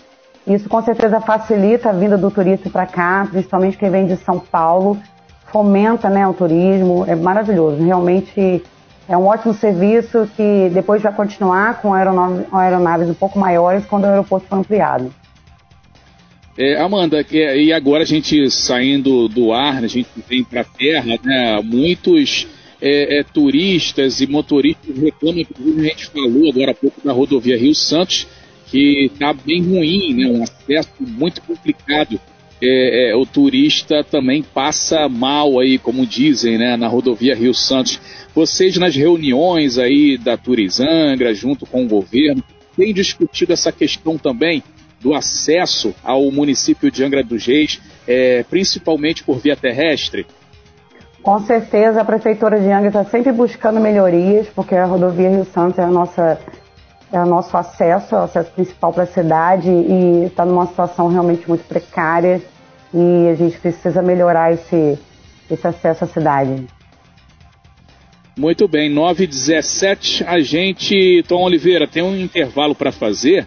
Isso 0.46 0.66
com 0.66 0.82
certeza 0.82 1.20
facilita 1.20 1.90
a 1.90 1.92
vinda 1.92 2.16
do 2.16 2.30
turista 2.30 2.70
para 2.70 2.86
cá, 2.86 3.28
principalmente 3.30 3.76
quem 3.76 3.90
vem 3.90 4.06
de 4.06 4.16
São 4.16 4.38
Paulo, 4.38 4.96
fomenta 5.52 6.08
né, 6.08 6.26
o 6.26 6.32
turismo, 6.32 7.04
é 7.06 7.14
maravilhoso. 7.14 7.84
Realmente 7.84 8.64
é 9.06 9.16
um 9.16 9.26
ótimo 9.26 9.52
serviço 9.52 10.26
que 10.34 10.70
depois 10.72 11.02
vai 11.02 11.12
continuar 11.12 11.82
com 11.82 11.92
aeronaves, 11.92 12.46
aeronaves 12.50 13.10
um 13.10 13.14
pouco 13.14 13.38
maiores 13.38 13.84
quando 13.84 14.04
o 14.04 14.06
aeroporto 14.06 14.46
for 14.46 14.56
ampliado. 14.56 15.12
É, 16.56 16.76
Amanda, 16.76 17.26
e 17.32 17.72
agora 17.72 18.04
a 18.04 18.06
gente 18.06 18.48
saindo 18.48 19.26
do 19.28 19.52
ar, 19.52 19.82
a 19.82 19.88
gente 19.88 20.08
vem 20.28 20.44
para 20.44 20.60
a 20.60 20.64
terra, 20.64 21.18
né, 21.24 21.60
muitos 21.64 22.46
é, 22.80 23.18
é, 23.18 23.24
turistas 23.24 24.20
e 24.20 24.26
motoristas 24.28 24.96
reclamam, 24.96 25.40
inclusive 25.40 25.80
a 25.80 25.90
gente 25.90 26.06
falou 26.06 26.48
agora 26.48 26.70
há 26.70 26.74
pouco 26.74 27.00
da 27.04 27.12
rodovia 27.12 27.58
Rio 27.58 27.74
Santos, 27.74 28.28
que 28.70 29.06
está 29.06 29.32
bem 29.32 29.62
ruim, 29.64 30.14
né, 30.14 30.26
um 30.28 30.44
acesso 30.44 30.90
muito 31.00 31.42
complicado. 31.42 32.20
É, 32.62 33.10
é, 33.10 33.16
o 33.16 33.26
turista 33.26 34.04
também 34.04 34.40
passa 34.40 35.08
mal 35.08 35.58
aí, 35.58 35.76
como 35.76 36.06
dizem, 36.06 36.56
né, 36.56 36.76
na 36.76 36.86
rodovia 36.86 37.34
Rio 37.34 37.52
Santos. 37.52 38.00
Vocês 38.32 38.76
nas 38.76 38.94
reuniões 38.94 39.76
aí 39.76 40.16
da 40.16 40.36
Turizangra, 40.36 41.34
junto 41.34 41.66
com 41.66 41.84
o 41.84 41.88
governo, 41.88 42.44
têm 42.76 42.94
discutido 42.94 43.52
essa 43.52 43.72
questão 43.72 44.16
também 44.16 44.62
do 45.04 45.12
acesso 45.12 45.94
ao 46.02 46.32
município 46.32 46.90
de 46.90 47.04
Angra 47.04 47.22
dos 47.22 47.44
Reis, 47.44 47.78
é, 48.08 48.42
principalmente 48.48 49.22
por 49.22 49.36
via 49.38 49.54
terrestre? 49.54 50.26
Com 51.22 51.38
certeza, 51.40 52.00
a 52.00 52.04
Prefeitura 52.04 52.58
de 52.58 52.70
Angra 52.70 52.88
está 52.88 53.04
sempre 53.04 53.30
buscando 53.30 53.78
melhorias, 53.78 54.46
porque 54.48 54.74
a 54.74 54.86
rodovia 54.86 55.28
Rio 55.28 55.44
Santos 55.44 55.78
é, 55.78 55.82
a 55.82 55.88
nossa, 55.88 56.38
é 57.12 57.20
o 57.20 57.26
nosso 57.26 57.54
acesso, 57.54 58.14
é 58.14 58.18
o 58.18 58.22
acesso 58.22 58.50
principal 58.52 58.94
para 58.94 59.02
a 59.02 59.06
cidade 59.06 59.68
e 59.68 60.24
está 60.24 60.46
numa 60.46 60.66
situação 60.66 61.08
realmente 61.08 61.46
muito 61.46 61.64
precária 61.64 62.40
e 62.92 63.28
a 63.28 63.34
gente 63.34 63.58
precisa 63.58 64.00
melhorar 64.00 64.54
esse, 64.54 64.98
esse 65.50 65.66
acesso 65.66 66.04
à 66.04 66.06
cidade. 66.06 66.66
Muito 68.38 68.66
bem, 68.66 68.88
9 68.88 69.26
17 69.26 70.24
a 70.24 70.40
gente, 70.40 71.22
Tom 71.28 71.42
Oliveira, 71.42 71.86
tem 71.86 72.02
um 72.02 72.16
intervalo 72.16 72.74
para 72.74 72.90
fazer. 72.90 73.46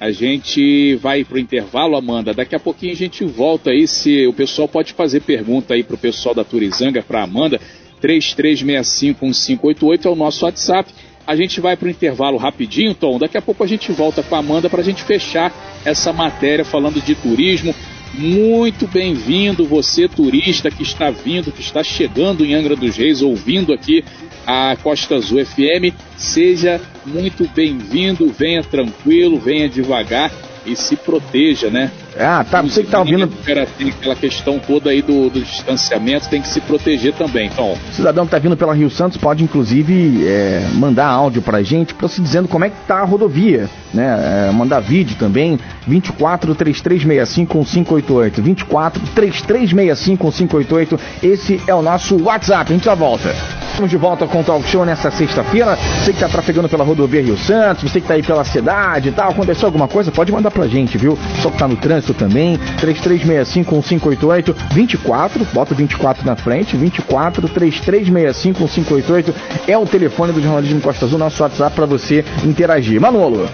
A 0.00 0.12
gente 0.12 0.94
vai 0.96 1.24
para 1.24 1.36
o 1.36 1.40
intervalo, 1.40 1.96
Amanda. 1.96 2.32
Daqui 2.32 2.54
a 2.54 2.60
pouquinho 2.60 2.92
a 2.92 2.96
gente 2.96 3.24
volta 3.24 3.70
aí. 3.70 3.88
Se 3.88 4.26
o 4.26 4.32
pessoal 4.32 4.68
pode 4.68 4.92
fazer 4.92 5.20
pergunta 5.20 5.74
aí 5.74 5.82
para 5.82 5.96
o 5.96 5.98
pessoal 5.98 6.34
da 6.34 6.44
Turizanga, 6.44 7.02
para 7.02 7.22
Amanda. 7.22 7.60
33651588 8.00 10.06
é 10.06 10.08
o 10.08 10.14
nosso 10.14 10.44
WhatsApp. 10.44 10.92
A 11.26 11.34
gente 11.34 11.60
vai 11.60 11.76
para 11.76 11.88
o 11.88 11.90
intervalo 11.90 12.38
rapidinho, 12.38 12.94
Tom. 12.94 13.18
Daqui 13.18 13.36
a 13.36 13.42
pouco 13.42 13.64
a 13.64 13.66
gente 13.66 13.90
volta 13.90 14.22
com 14.22 14.36
a 14.36 14.38
Amanda 14.38 14.70
para 14.70 14.80
a 14.80 14.84
gente 14.84 15.02
fechar 15.02 15.52
essa 15.84 16.12
matéria 16.12 16.64
falando 16.64 17.02
de 17.02 17.16
turismo. 17.16 17.74
Muito 18.14 18.86
bem-vindo, 18.88 19.64
você 19.64 20.08
turista 20.08 20.70
que 20.70 20.82
está 20.82 21.10
vindo, 21.10 21.52
que 21.52 21.60
está 21.60 21.84
chegando 21.84 22.44
em 22.44 22.54
Angra 22.54 22.74
dos 22.74 22.96
Reis, 22.96 23.22
ouvindo 23.22 23.72
aqui 23.72 24.04
a 24.46 24.76
Costa 24.82 25.16
Azul 25.16 25.44
FM. 25.44 25.94
Seja 26.16 26.80
muito 27.04 27.48
bem-vindo, 27.54 28.32
venha 28.32 28.62
tranquilo, 28.62 29.38
venha 29.38 29.68
devagar 29.68 30.32
e 30.64 30.74
se 30.74 30.96
proteja, 30.96 31.70
né? 31.70 31.92
Ah, 32.18 32.44
tá. 32.44 32.62
Você 32.62 32.82
que 32.82 32.90
tá 32.90 32.98
ouvindo. 32.98 33.28
Tem 33.28 33.88
aquela 33.88 34.16
questão 34.16 34.58
toda 34.58 34.90
aí 34.90 35.00
do, 35.00 35.30
do, 35.30 35.40
distanciamento, 35.40 36.28
tem 36.28 36.42
que 36.42 36.48
se 36.48 36.60
proteger 36.60 37.14
também, 37.14 37.48
Tom. 37.50 37.76
O 37.90 37.92
cidadão 37.92 38.24
que 38.24 38.30
tá 38.32 38.38
vindo 38.38 38.56
pela 38.56 38.74
Rio 38.74 38.90
Santos 38.90 39.16
pode, 39.16 39.44
inclusive, 39.44 40.26
é, 40.26 40.68
mandar 40.74 41.06
áudio 41.06 41.40
pra 41.42 41.62
gente, 41.62 41.94
pra 41.94 42.08
se 42.08 42.20
dizendo 42.20 42.48
como 42.48 42.64
é 42.64 42.70
que 42.70 42.76
tá 42.86 42.98
a 42.98 43.04
rodovia, 43.04 43.68
né? 43.94 44.48
É, 44.48 44.52
mandar 44.52 44.80
vídeo 44.80 45.16
também. 45.18 45.58
24 45.86 46.54
3365 46.54 47.58
1588. 47.58 48.42
24 48.42 49.02
3365 49.14 50.24
1588. 50.24 51.00
Esse 51.22 51.60
é 51.66 51.74
o 51.74 51.82
nosso 51.82 52.22
WhatsApp. 52.22 52.72
A 52.72 52.74
gente 52.74 52.84
já 52.84 52.94
volta. 52.94 53.34
Estamos 53.78 53.92
de 53.92 53.96
volta 53.96 54.26
com 54.26 54.40
o 54.40 54.44
Talk 54.44 54.68
Show 54.68 54.84
nessa 54.84 55.08
sexta-feira. 55.08 55.78
Você 56.02 56.12
que 56.12 56.18
tá 56.18 56.28
trafegando 56.28 56.68
pela 56.68 56.82
rodovia 56.82 57.22
Rio 57.22 57.38
Santos, 57.38 57.84
você 57.88 58.00
que 58.00 58.08
tá 58.08 58.14
aí 58.14 58.24
pela 58.24 58.42
cidade 58.42 59.10
e 59.10 59.12
tal, 59.12 59.30
aconteceu 59.30 59.66
alguma 59.66 59.86
coisa, 59.86 60.10
pode 60.10 60.32
mandar 60.32 60.50
pra 60.50 60.66
gente, 60.66 60.98
viu? 60.98 61.16
Só 61.40 61.48
que 61.48 61.58
tá 61.58 61.68
no 61.68 61.76
trânsito 61.76 62.12
também. 62.12 62.58
33651588 62.80 64.52
24, 64.72 65.46
bota 65.54 65.76
24 65.76 66.26
na 66.26 66.34
frente. 66.34 66.76
24 66.76 67.48
33651588 67.50 69.32
é 69.68 69.78
o 69.78 69.86
telefone 69.86 70.32
do 70.32 70.42
Jornalismo 70.42 70.80
Costa 70.80 71.04
Azul, 71.04 71.16
nosso 71.16 71.40
WhatsApp 71.40 71.76
para 71.76 71.86
você 71.86 72.24
interagir. 72.44 73.00
Manolo. 73.00 73.48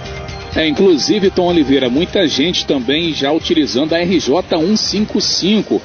É, 0.57 0.67
inclusive, 0.67 1.31
Tom 1.31 1.49
Oliveira, 1.49 1.91
muita 1.91 2.27
gente 2.27 2.65
também 2.65 3.13
já 3.13 3.31
utilizando 3.31 3.93
a 3.93 3.99
RJ 3.99 4.43
155 4.49 5.83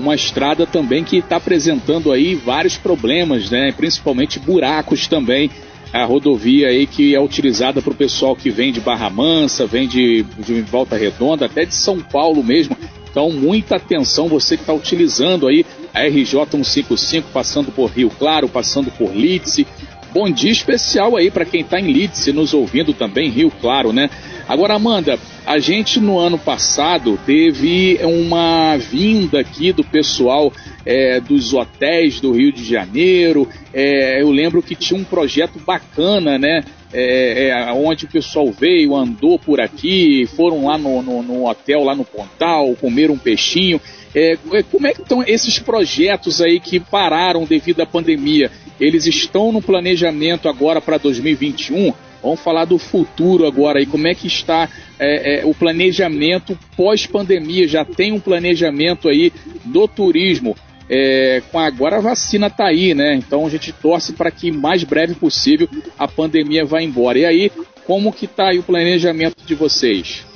uma 0.00 0.14
estrada 0.14 0.66
também 0.66 1.04
que 1.04 1.18
está 1.18 1.36
apresentando 1.36 2.10
aí 2.10 2.34
vários 2.34 2.76
problemas, 2.76 3.50
né? 3.50 3.72
Principalmente 3.72 4.38
buracos 4.38 5.06
também. 5.06 5.50
A 5.92 6.04
rodovia 6.04 6.68
aí 6.68 6.86
que 6.86 7.14
é 7.14 7.20
utilizada 7.20 7.82
para 7.82 7.92
o 7.92 7.96
pessoal 7.96 8.36
que 8.36 8.48
vem 8.48 8.72
de 8.72 8.80
Barra 8.80 9.10
Mansa, 9.10 9.66
vem 9.66 9.88
de, 9.88 10.22
de 10.38 10.62
Volta 10.62 10.96
Redonda, 10.96 11.46
até 11.46 11.64
de 11.64 11.74
São 11.74 11.98
Paulo 11.98 12.42
mesmo. 12.42 12.76
Então, 13.10 13.28
muita 13.30 13.76
atenção 13.76 14.28
você 14.28 14.56
que 14.56 14.62
está 14.62 14.72
utilizando 14.72 15.48
aí 15.48 15.66
a 15.92 16.02
RJ 16.06 16.46
155, 16.52 17.28
passando 17.32 17.72
por 17.72 17.90
Rio 17.90 18.08
Claro, 18.08 18.48
passando 18.48 18.90
por 18.92 19.12
Litse. 19.14 19.66
Bom 20.12 20.30
dia 20.30 20.52
especial 20.52 21.16
aí 21.16 21.28
para 21.28 21.44
quem 21.44 21.62
está 21.62 21.80
em 21.80 21.90
Litse, 21.90 22.32
nos 22.32 22.54
ouvindo 22.54 22.92
também, 22.94 23.28
Rio 23.28 23.52
Claro, 23.60 23.92
né? 23.92 24.08
Agora, 24.48 24.74
Amanda, 24.74 25.18
a 25.50 25.58
gente 25.58 25.98
no 25.98 26.16
ano 26.16 26.38
passado 26.38 27.18
teve 27.26 27.98
uma 28.04 28.76
vinda 28.76 29.40
aqui 29.40 29.72
do 29.72 29.82
pessoal 29.82 30.52
é, 30.86 31.18
dos 31.18 31.52
hotéis 31.52 32.20
do 32.20 32.30
Rio 32.30 32.52
de 32.52 32.64
Janeiro. 32.64 33.48
É, 33.74 34.22
eu 34.22 34.30
lembro 34.30 34.62
que 34.62 34.76
tinha 34.76 34.98
um 34.98 35.02
projeto 35.02 35.58
bacana, 35.58 36.38
né? 36.38 36.62
É, 36.92 37.48
é 37.48 37.72
onde 37.72 38.04
o 38.04 38.08
pessoal 38.08 38.48
veio, 38.52 38.94
andou 38.94 39.40
por 39.40 39.60
aqui, 39.60 40.24
foram 40.36 40.66
lá 40.66 40.78
no, 40.78 41.02
no, 41.02 41.20
no 41.20 41.48
hotel, 41.48 41.82
lá 41.82 41.96
no 41.96 42.04
Pontal, 42.04 42.76
comeram 42.76 43.14
um 43.14 43.18
peixinho. 43.18 43.80
É, 44.14 44.38
é, 44.52 44.62
como 44.62 44.86
é 44.86 44.92
que 44.92 45.02
estão 45.02 45.20
esses 45.20 45.58
projetos 45.58 46.40
aí 46.40 46.60
que 46.60 46.78
pararam 46.78 47.44
devido 47.44 47.80
à 47.80 47.86
pandemia? 47.86 48.52
Eles 48.78 49.04
estão 49.04 49.50
no 49.50 49.60
planejamento 49.60 50.48
agora 50.48 50.80
para 50.80 50.96
2021? 50.96 51.92
Vamos 52.22 52.40
falar 52.40 52.66
do 52.66 52.78
futuro 52.78 53.46
agora 53.46 53.78
aí, 53.78 53.86
como 53.86 54.06
é 54.06 54.14
que 54.14 54.26
está 54.26 54.68
é, 54.98 55.40
é, 55.40 55.46
o 55.46 55.54
planejamento 55.54 56.58
pós-pandemia? 56.76 57.66
Já 57.66 57.84
tem 57.84 58.12
um 58.12 58.20
planejamento 58.20 59.08
aí 59.08 59.32
do 59.64 59.88
turismo. 59.88 60.56
É, 60.92 61.40
com 61.52 61.58
agora 61.58 61.98
a 61.98 62.00
vacina 62.00 62.48
está 62.48 62.66
aí, 62.66 62.94
né? 62.94 63.14
Então 63.14 63.46
a 63.46 63.48
gente 63.48 63.72
torce 63.72 64.12
para 64.12 64.30
que 64.30 64.50
mais 64.50 64.82
breve 64.82 65.14
possível 65.14 65.68
a 65.96 66.08
pandemia 66.08 66.64
vá 66.64 66.82
embora. 66.82 67.16
E 67.16 67.24
aí, 67.24 67.52
como 67.86 68.12
que 68.12 68.24
está 68.24 68.48
aí 68.48 68.58
o 68.58 68.62
planejamento 68.62 69.36
de 69.46 69.54
vocês? 69.54 70.26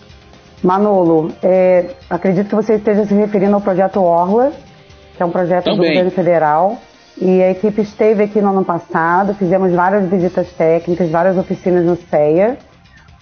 Manolo, 0.62 1.32
é, 1.42 1.90
acredito 2.08 2.48
que 2.48 2.54
você 2.54 2.76
esteja 2.76 3.04
se 3.04 3.12
referindo 3.12 3.54
ao 3.54 3.60
projeto 3.60 4.00
Orla, 4.00 4.52
que 5.16 5.22
é 5.22 5.26
um 5.26 5.30
projeto 5.30 5.64
Também. 5.64 5.80
do 5.80 5.86
governo 5.88 6.10
federal. 6.10 6.80
E 7.16 7.42
a 7.42 7.50
equipe 7.50 7.80
esteve 7.80 8.24
aqui 8.24 8.40
no 8.40 8.50
ano 8.50 8.64
passado, 8.64 9.34
fizemos 9.34 9.72
várias 9.72 10.08
visitas 10.08 10.50
técnicas, 10.52 11.10
várias 11.10 11.38
oficinas 11.38 11.84
no 11.84 11.96
CEA, 11.96 12.58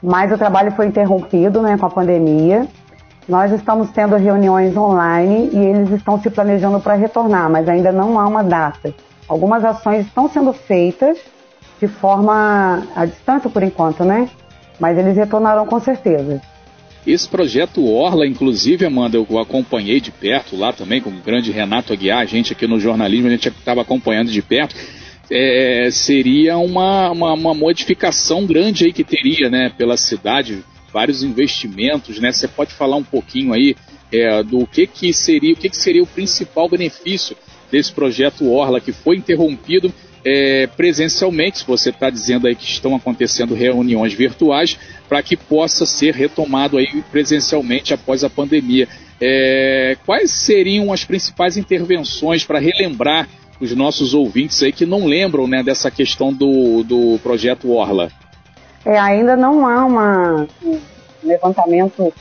mas 0.03 0.33
o 0.33 0.39
trabalho 0.39 0.73
foi 0.73 0.87
interrompido 0.87 1.61
né, 1.61 1.77
com 1.77 1.87
a 1.87 1.91
pandemia. 1.91 2.67
Nós 3.29 3.53
estamos 3.53 3.91
tendo 3.91 4.17
reuniões 4.17 4.77
online 4.77 5.51
e 5.53 5.59
eles 5.59 5.91
estão 5.91 6.21
se 6.21 6.31
planejando 6.31 6.81
para 6.81 6.95
retornar, 6.95 7.51
mas 7.51 7.69
ainda 7.69 7.93
não 7.93 8.19
há 8.19 8.27
uma 8.27 8.43
data. 8.43 8.93
Algumas 9.29 9.65
ações 9.65 10.07
estão 10.07 10.29
sendo 10.29 10.53
feitas 10.53 11.19
de 11.79 11.87
forma 11.87 12.83
à 12.97 13.05
distância 13.05 13.51
por 13.51 13.63
enquanto, 13.63 14.05
né? 14.05 14.29
Mas 14.81 14.99
eles 14.99 15.17
retornarão 15.17 15.67
com 15.67 15.79
certeza. 15.79 16.41
Esse 17.07 17.29
projeto 17.29 17.85
Orla, 17.85 18.27
inclusive, 18.27 18.87
Amanda, 18.87 19.17
eu 19.17 19.39
acompanhei 19.39 20.01
de 20.01 20.13
perto 20.13 20.57
lá 20.57 20.73
também, 20.73 21.01
com 21.01 21.11
o 21.11 21.21
grande 21.21 21.51
Renato 21.51 21.93
Aguiar, 21.93 22.21
a 22.21 22.25
gente 22.25 22.53
aqui 22.53 22.67
no 22.67 22.79
jornalismo, 22.79 23.27
a 23.27 23.31
gente 23.31 23.49
estava 23.49 23.83
acompanhando 23.83 24.31
de 24.31 24.41
perto. 24.41 24.77
É, 25.29 25.89
seria 25.91 26.59
uma, 26.59 27.11
uma, 27.11 27.33
uma, 27.33 27.55
modificação 27.55 28.47
grande 28.47 28.85
aí 28.85 28.93
que 28.93 29.03
teria, 29.03 29.49
né, 29.49 29.73
pela 29.77 29.97
cidade, 29.97 30.63
vários 30.93 31.23
investimentos, 31.23 32.21
né? 32.21 32.31
Você 32.31 32.47
pode 32.47 32.73
falar 32.75 32.97
um 32.97 33.05
pouquinho 33.05 33.53
aí 33.53 33.75
é, 34.13 34.43
do 34.43 34.67
que 34.67 34.87
que 34.87 35.13
seria, 35.13 35.55
o 35.55 35.57
que 35.57 35.71
que 35.71 35.77
seria 35.77 36.03
o 36.03 36.07
principal 36.07 36.69
benefício 36.69 37.37
desse 37.71 37.91
projeto 37.91 38.49
Orla 38.51 38.81
que 38.81 38.93
foi 38.93 39.17
interrompido 39.17 39.93
é, 40.25 40.67
presencialmente, 40.69 41.59
se 41.59 41.67
você 41.67 41.91
está 41.91 42.09
dizendo 42.09 42.47
aí 42.47 42.55
que 42.55 42.65
estão 42.65 42.95
acontecendo 42.95 43.55
reuniões 43.55 44.13
virtuais, 44.13 44.79
para 45.09 45.23
que 45.23 45.37
possa 45.37 45.85
ser 45.85 46.15
retomado 46.15 46.79
aí 46.79 47.03
presencialmente 47.11 47.93
após 47.93 48.25
a 48.25 48.31
pandemia. 48.31 48.89
É, 49.21 49.97
quais 50.07 50.31
seriam 50.31 50.93
as 50.93 51.05
principais 51.05 51.57
intervenções 51.57 52.45
para 52.45 52.59
relembrar 52.59 53.29
os 53.61 53.75
nossos 53.77 54.15
ouvintes 54.15 54.63
aí 54.63 54.73
que 54.73 54.85
não 54.87 55.07
lembram 55.07 55.47
né, 55.47 55.63
dessa 55.63 55.91
questão 55.91 56.33
do, 56.33 56.83
do 56.83 57.19
projeto 57.23 57.71
Orla? 57.71 58.11
É, 58.85 58.99
ainda 58.99 59.37
não 59.37 59.67
há 59.67 59.85
uma, 59.85 60.49
um 60.65 60.79
levantamento 61.23 62.13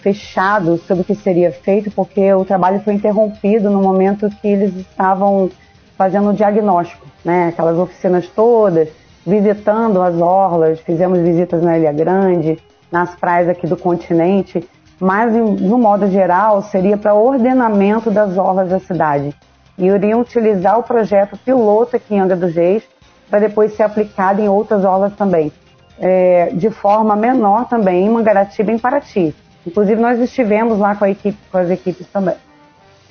fechado 0.00 0.80
sobre 0.86 1.02
o 1.02 1.04
que 1.04 1.14
seria 1.14 1.50
feito, 1.50 1.90
porque 1.90 2.32
o 2.32 2.44
trabalho 2.44 2.80
foi 2.80 2.94
interrompido 2.94 3.70
no 3.70 3.82
momento 3.82 4.30
que 4.40 4.48
eles 4.48 4.74
estavam 4.76 5.50
fazendo 5.96 6.30
o 6.30 6.34
diagnóstico, 6.34 7.06
né? 7.24 7.48
Aquelas 7.48 7.78
oficinas 7.78 8.28
todas, 8.28 8.88
visitando 9.26 10.02
as 10.02 10.14
orlas, 10.20 10.80
fizemos 10.80 11.18
visitas 11.18 11.62
na 11.62 11.76
Ilha 11.78 11.92
Grande, 11.92 12.58
nas 12.90 13.14
praias 13.16 13.48
aqui 13.48 13.66
do 13.66 13.76
continente, 13.76 14.68
mas 15.00 15.32
no 15.34 15.78
modo 15.78 16.08
geral 16.08 16.62
seria 16.62 16.96
para 16.96 17.14
ordenamento 17.14 18.10
das 18.10 18.38
orlas 18.38 18.68
da 18.68 18.78
cidade. 18.78 19.34
E 19.76 19.86
iriam 19.86 20.20
utilizar 20.20 20.78
o 20.78 20.82
projeto 20.82 21.36
piloto 21.36 21.96
aqui 21.96 22.14
em 22.14 22.20
Angra 22.20 22.36
dos 22.36 22.54
Reis 22.54 22.82
para 23.28 23.40
depois 23.40 23.74
ser 23.74 23.82
aplicado 23.82 24.40
em 24.40 24.48
outras 24.48 24.84
orlas 24.84 25.14
também. 25.14 25.52
É, 25.98 26.50
de 26.52 26.70
forma 26.70 27.16
menor 27.16 27.66
também 27.68 28.06
em 28.06 28.10
Mangaratiba 28.10 28.70
e 28.70 28.74
em 28.74 28.78
Paraty. 28.78 29.34
Inclusive 29.66 30.00
nós 30.00 30.20
estivemos 30.20 30.78
lá 30.78 30.94
com, 30.94 31.06
equipe, 31.06 31.38
com 31.50 31.58
as 31.58 31.70
equipes 31.70 32.06
também. 32.08 32.36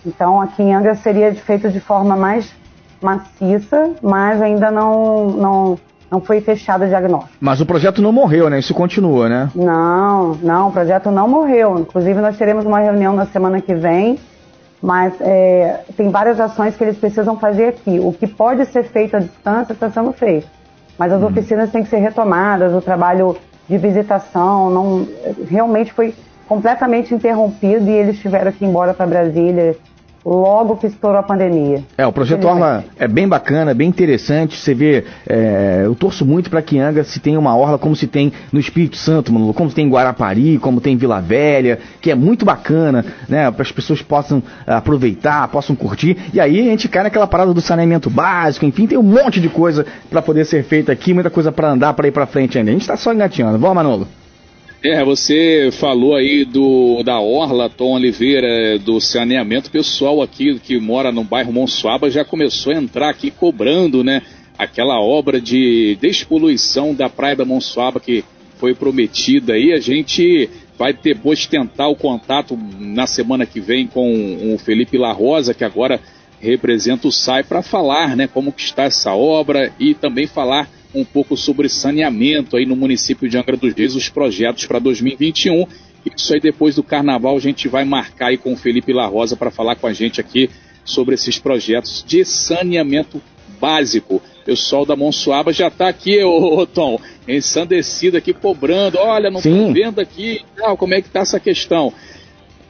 Então 0.06 0.40
aqui 0.40 0.64
em 0.64 0.74
Angra 0.74 0.96
seria 0.96 1.34
feito 1.36 1.70
de 1.70 1.80
forma 1.80 2.16
mais 2.16 2.54
maciça, 3.02 3.92
mas 4.02 4.42
ainda 4.42 4.72
não, 4.72 5.28
não, 5.28 5.80
não 6.10 6.22
foi 6.22 6.42
fechado 6.42 6.84
o 6.84 6.88
diagnóstico. 6.88 7.36
Mas 7.40 7.62
o 7.62 7.66
projeto 7.66 8.02
não 8.02 8.12
morreu, 8.12 8.50
né? 8.50 8.60
Isso 8.60 8.74
continua, 8.74 9.30
né? 9.30 9.50
Não, 9.56 10.36
não, 10.36 10.70
o 10.70 10.72
projeto 10.72 11.12
não 11.12 11.28
morreu. 11.28 11.80
Inclusive, 11.80 12.20
nós 12.22 12.38
teremos 12.38 12.66
uma 12.66 12.80
reunião 12.80 13.14
na 13.14 13.26
semana 13.26 13.62
que 13.62 13.74
vem, 13.74 14.20
mas 14.82 15.14
é, 15.22 15.82
tem 15.96 16.10
várias 16.10 16.40
ações 16.40 16.76
que 16.76 16.84
eles 16.84 16.98
precisam 16.98 17.38
fazer 17.38 17.68
aqui. 17.68 18.00
O 18.00 18.14
que 18.14 18.28
pode 18.28 18.66
ser 18.66 18.84
feito 18.84 19.16
à 19.16 19.20
distância 19.20 19.74
está 19.74 19.90
sendo 19.90 20.12
feito. 20.12 20.48
Mas 20.98 21.12
as 21.12 21.22
hum. 21.22 21.28
oficinas 21.28 21.72
têm 21.72 21.84
que 21.84 21.90
ser 21.90 21.98
retomadas, 21.98 22.74
o 22.74 22.82
trabalho 22.82 23.36
de 23.68 23.78
visitação 23.78 24.70
não 24.70 25.08
realmente 25.50 25.92
foi 25.92 26.14
completamente 26.48 27.14
interrompido 27.14 27.90
e 27.90 27.94
eles 27.94 28.20
tiveram 28.20 28.52
que 28.52 28.64
ir 28.64 28.68
embora 28.68 28.94
para 28.94 29.08
Brasília 29.08 29.76
logo 30.26 30.78
que 30.78 30.88
estourou 30.88 31.20
a 31.20 31.24
pandemia. 31.24 31.84
É, 31.98 32.08
o 32.08 32.12
projeto 32.12 32.48
Orla 32.48 32.84
é 32.98 33.08
bem 33.08 33.28
bacana, 33.28 33.74
bem 33.76 33.88
interessante. 33.88 34.58
Você 34.58 34.74
vê, 34.74 35.06
é, 35.28 35.84
eu 35.86 35.94
torço 35.94 36.26
muito 36.26 36.50
para 36.50 36.62
que 36.64 36.80
Anga 36.80 37.04
se 37.04 37.20
tenha 37.20 37.40
uma 37.40 37.56
orla 37.56 37.78
como 37.78 37.96
se 37.96 38.08
tem 38.08 38.34
no 38.52 38.60
Espírito 38.60 38.98
Santo, 38.98 39.32
mano, 39.32 39.54
como 39.54 39.72
tem 39.72 39.86
em 39.86 39.90
Guarapari, 39.90 40.58
como 40.58 40.82
tem 40.82 40.94
em 40.94 40.98
Vila 40.98 41.22
Velha, 41.22 41.78
que 42.02 42.10
é 42.10 42.16
muito 42.16 42.44
bacana, 42.44 43.06
né? 43.30 43.52
Para 43.52 43.62
as 43.62 43.72
pessoas 43.72 44.02
possam 44.02 44.42
aproveitar, 44.66 45.48
possam 45.50 45.76
curtir. 45.76 46.18
E 46.34 46.40
aí 46.40 46.60
a 46.60 46.72
gente 46.72 46.90
cai 46.90 47.04
naquela 47.04 47.28
parada 47.28 47.54
do 47.54 47.62
saneamento 47.62 48.10
básico, 48.10 48.66
enfim, 48.66 48.88
tem 48.88 48.98
um 48.98 49.04
monte 49.04 49.40
de 49.40 49.50
coisa 49.50 49.86
para 50.10 50.22
poder 50.22 50.46
ser 50.46 50.64
feita 50.64 50.92
aqui, 50.92 51.14
muita 51.14 51.30
coisa 51.30 51.52
para 51.52 51.70
andar, 51.70 51.94
para 51.94 52.08
ir 52.08 52.12
para 52.12 52.26
frente 52.26 52.58
ainda. 52.58 52.72
A 52.72 52.74
gente 52.74 52.82
está 52.82 52.98
só 52.98 53.14
engatinhando. 53.14 53.60
Vamos, 53.60 53.76
Manolo. 53.76 54.08
É, 54.88 55.04
você 55.04 55.72
falou 55.72 56.16
aí 56.16 56.46
do 56.46 57.02
da 57.02 57.20
Orla, 57.20 57.68
Tom 57.68 57.96
Oliveira, 57.96 58.78
do 58.78 59.02
saneamento. 59.02 59.72
pessoal 59.72 60.22
aqui 60.22 60.60
que 60.60 60.80
mora 60.80 61.12
no 61.12 61.24
bairro 61.24 61.52
Monsuaba 61.52 62.12
já 62.12 62.24
começou 62.24 62.72
a 62.72 62.76
entrar 62.76 63.10
aqui 63.10 63.32
cobrando, 63.32 64.04
né? 64.04 64.22
Aquela 64.60 65.02
obra 65.02 65.42
de 65.42 65.98
despoluição 66.00 66.94
da 66.94 67.10
Praia 67.10 67.36
da 67.36 67.44
Monsuaba 67.44 68.00
que 68.00 68.24
foi 68.60 68.76
prometida 68.76 69.54
aí. 69.54 69.74
A 69.74 69.80
gente 69.80 70.52
vai 70.78 70.94
depois 70.94 71.48
tentar 71.48 71.88
o 71.88 71.96
contato 71.96 72.56
na 72.80 73.08
semana 73.08 73.44
que 73.44 73.60
vem 73.60 73.88
com 73.88 74.54
o 74.54 74.60
Felipe 74.60 75.00
La 75.00 75.12
Rosa, 75.12 75.56
que 75.56 75.64
agora 75.64 76.00
representa 76.40 77.08
o 77.08 77.12
SAI, 77.12 77.44
para 77.44 77.64
falar, 77.64 78.16
né? 78.16 78.28
Como 78.28 78.52
que 78.52 78.62
está 78.62 78.84
essa 78.84 79.16
obra 79.16 79.74
e 79.80 79.96
também 79.96 80.28
falar 80.28 80.70
um 81.00 81.06
pouco 81.06 81.36
sobre 81.36 81.68
saneamento 81.70 82.56
aí 82.56 82.66
no 82.66 82.76
município 82.76 83.30
de 83.30 83.38
Angra 83.38 83.58
dos 83.58 83.74
Reis, 83.74 83.96
os 83.96 84.10
projetos 84.10 84.66
para 84.66 84.80
2021. 84.80 85.66
Isso 86.16 86.34
aí 86.34 86.40
depois 86.40 86.76
do 86.76 86.84
carnaval 86.84 87.36
a 87.36 87.40
gente 87.40 87.68
vai 87.68 87.84
marcar 87.84 88.28
aí 88.28 88.38
com 88.38 88.54
o 88.54 88.58
Felipe 88.58 88.94
La 88.94 89.08
Rosa 89.08 89.36
para 89.36 89.52
falar 89.52 89.76
com 89.76 89.88
a 89.88 89.94
gente 89.94 90.22
aqui 90.22 90.50
sobre 90.84 91.16
esses 91.16 91.40
projetos 91.40 92.04
de 92.08 92.24
saneamento 92.24 93.22
básico. 93.60 94.22
O 94.42 94.46
pessoal 94.46 94.86
da 94.86 94.96
Monsuaba 94.96 95.52
já 95.52 95.68
está 95.68 95.90
aqui, 95.90 96.24
ô, 96.24 96.60
ô, 96.60 96.68
Tom, 96.68 97.00
ensandecido 97.28 98.18
aqui, 98.18 98.32
cobrando. 98.32 99.00
Olha, 99.00 99.32
não 99.32 99.40
estou 99.40 99.74
vendo 99.74 100.00
aqui, 100.00 100.42
tal, 100.56 100.78
como 100.78 100.94
é 100.94 101.02
que 101.02 101.08
está 101.08 101.22
essa 101.22 101.40
questão. 101.40 101.92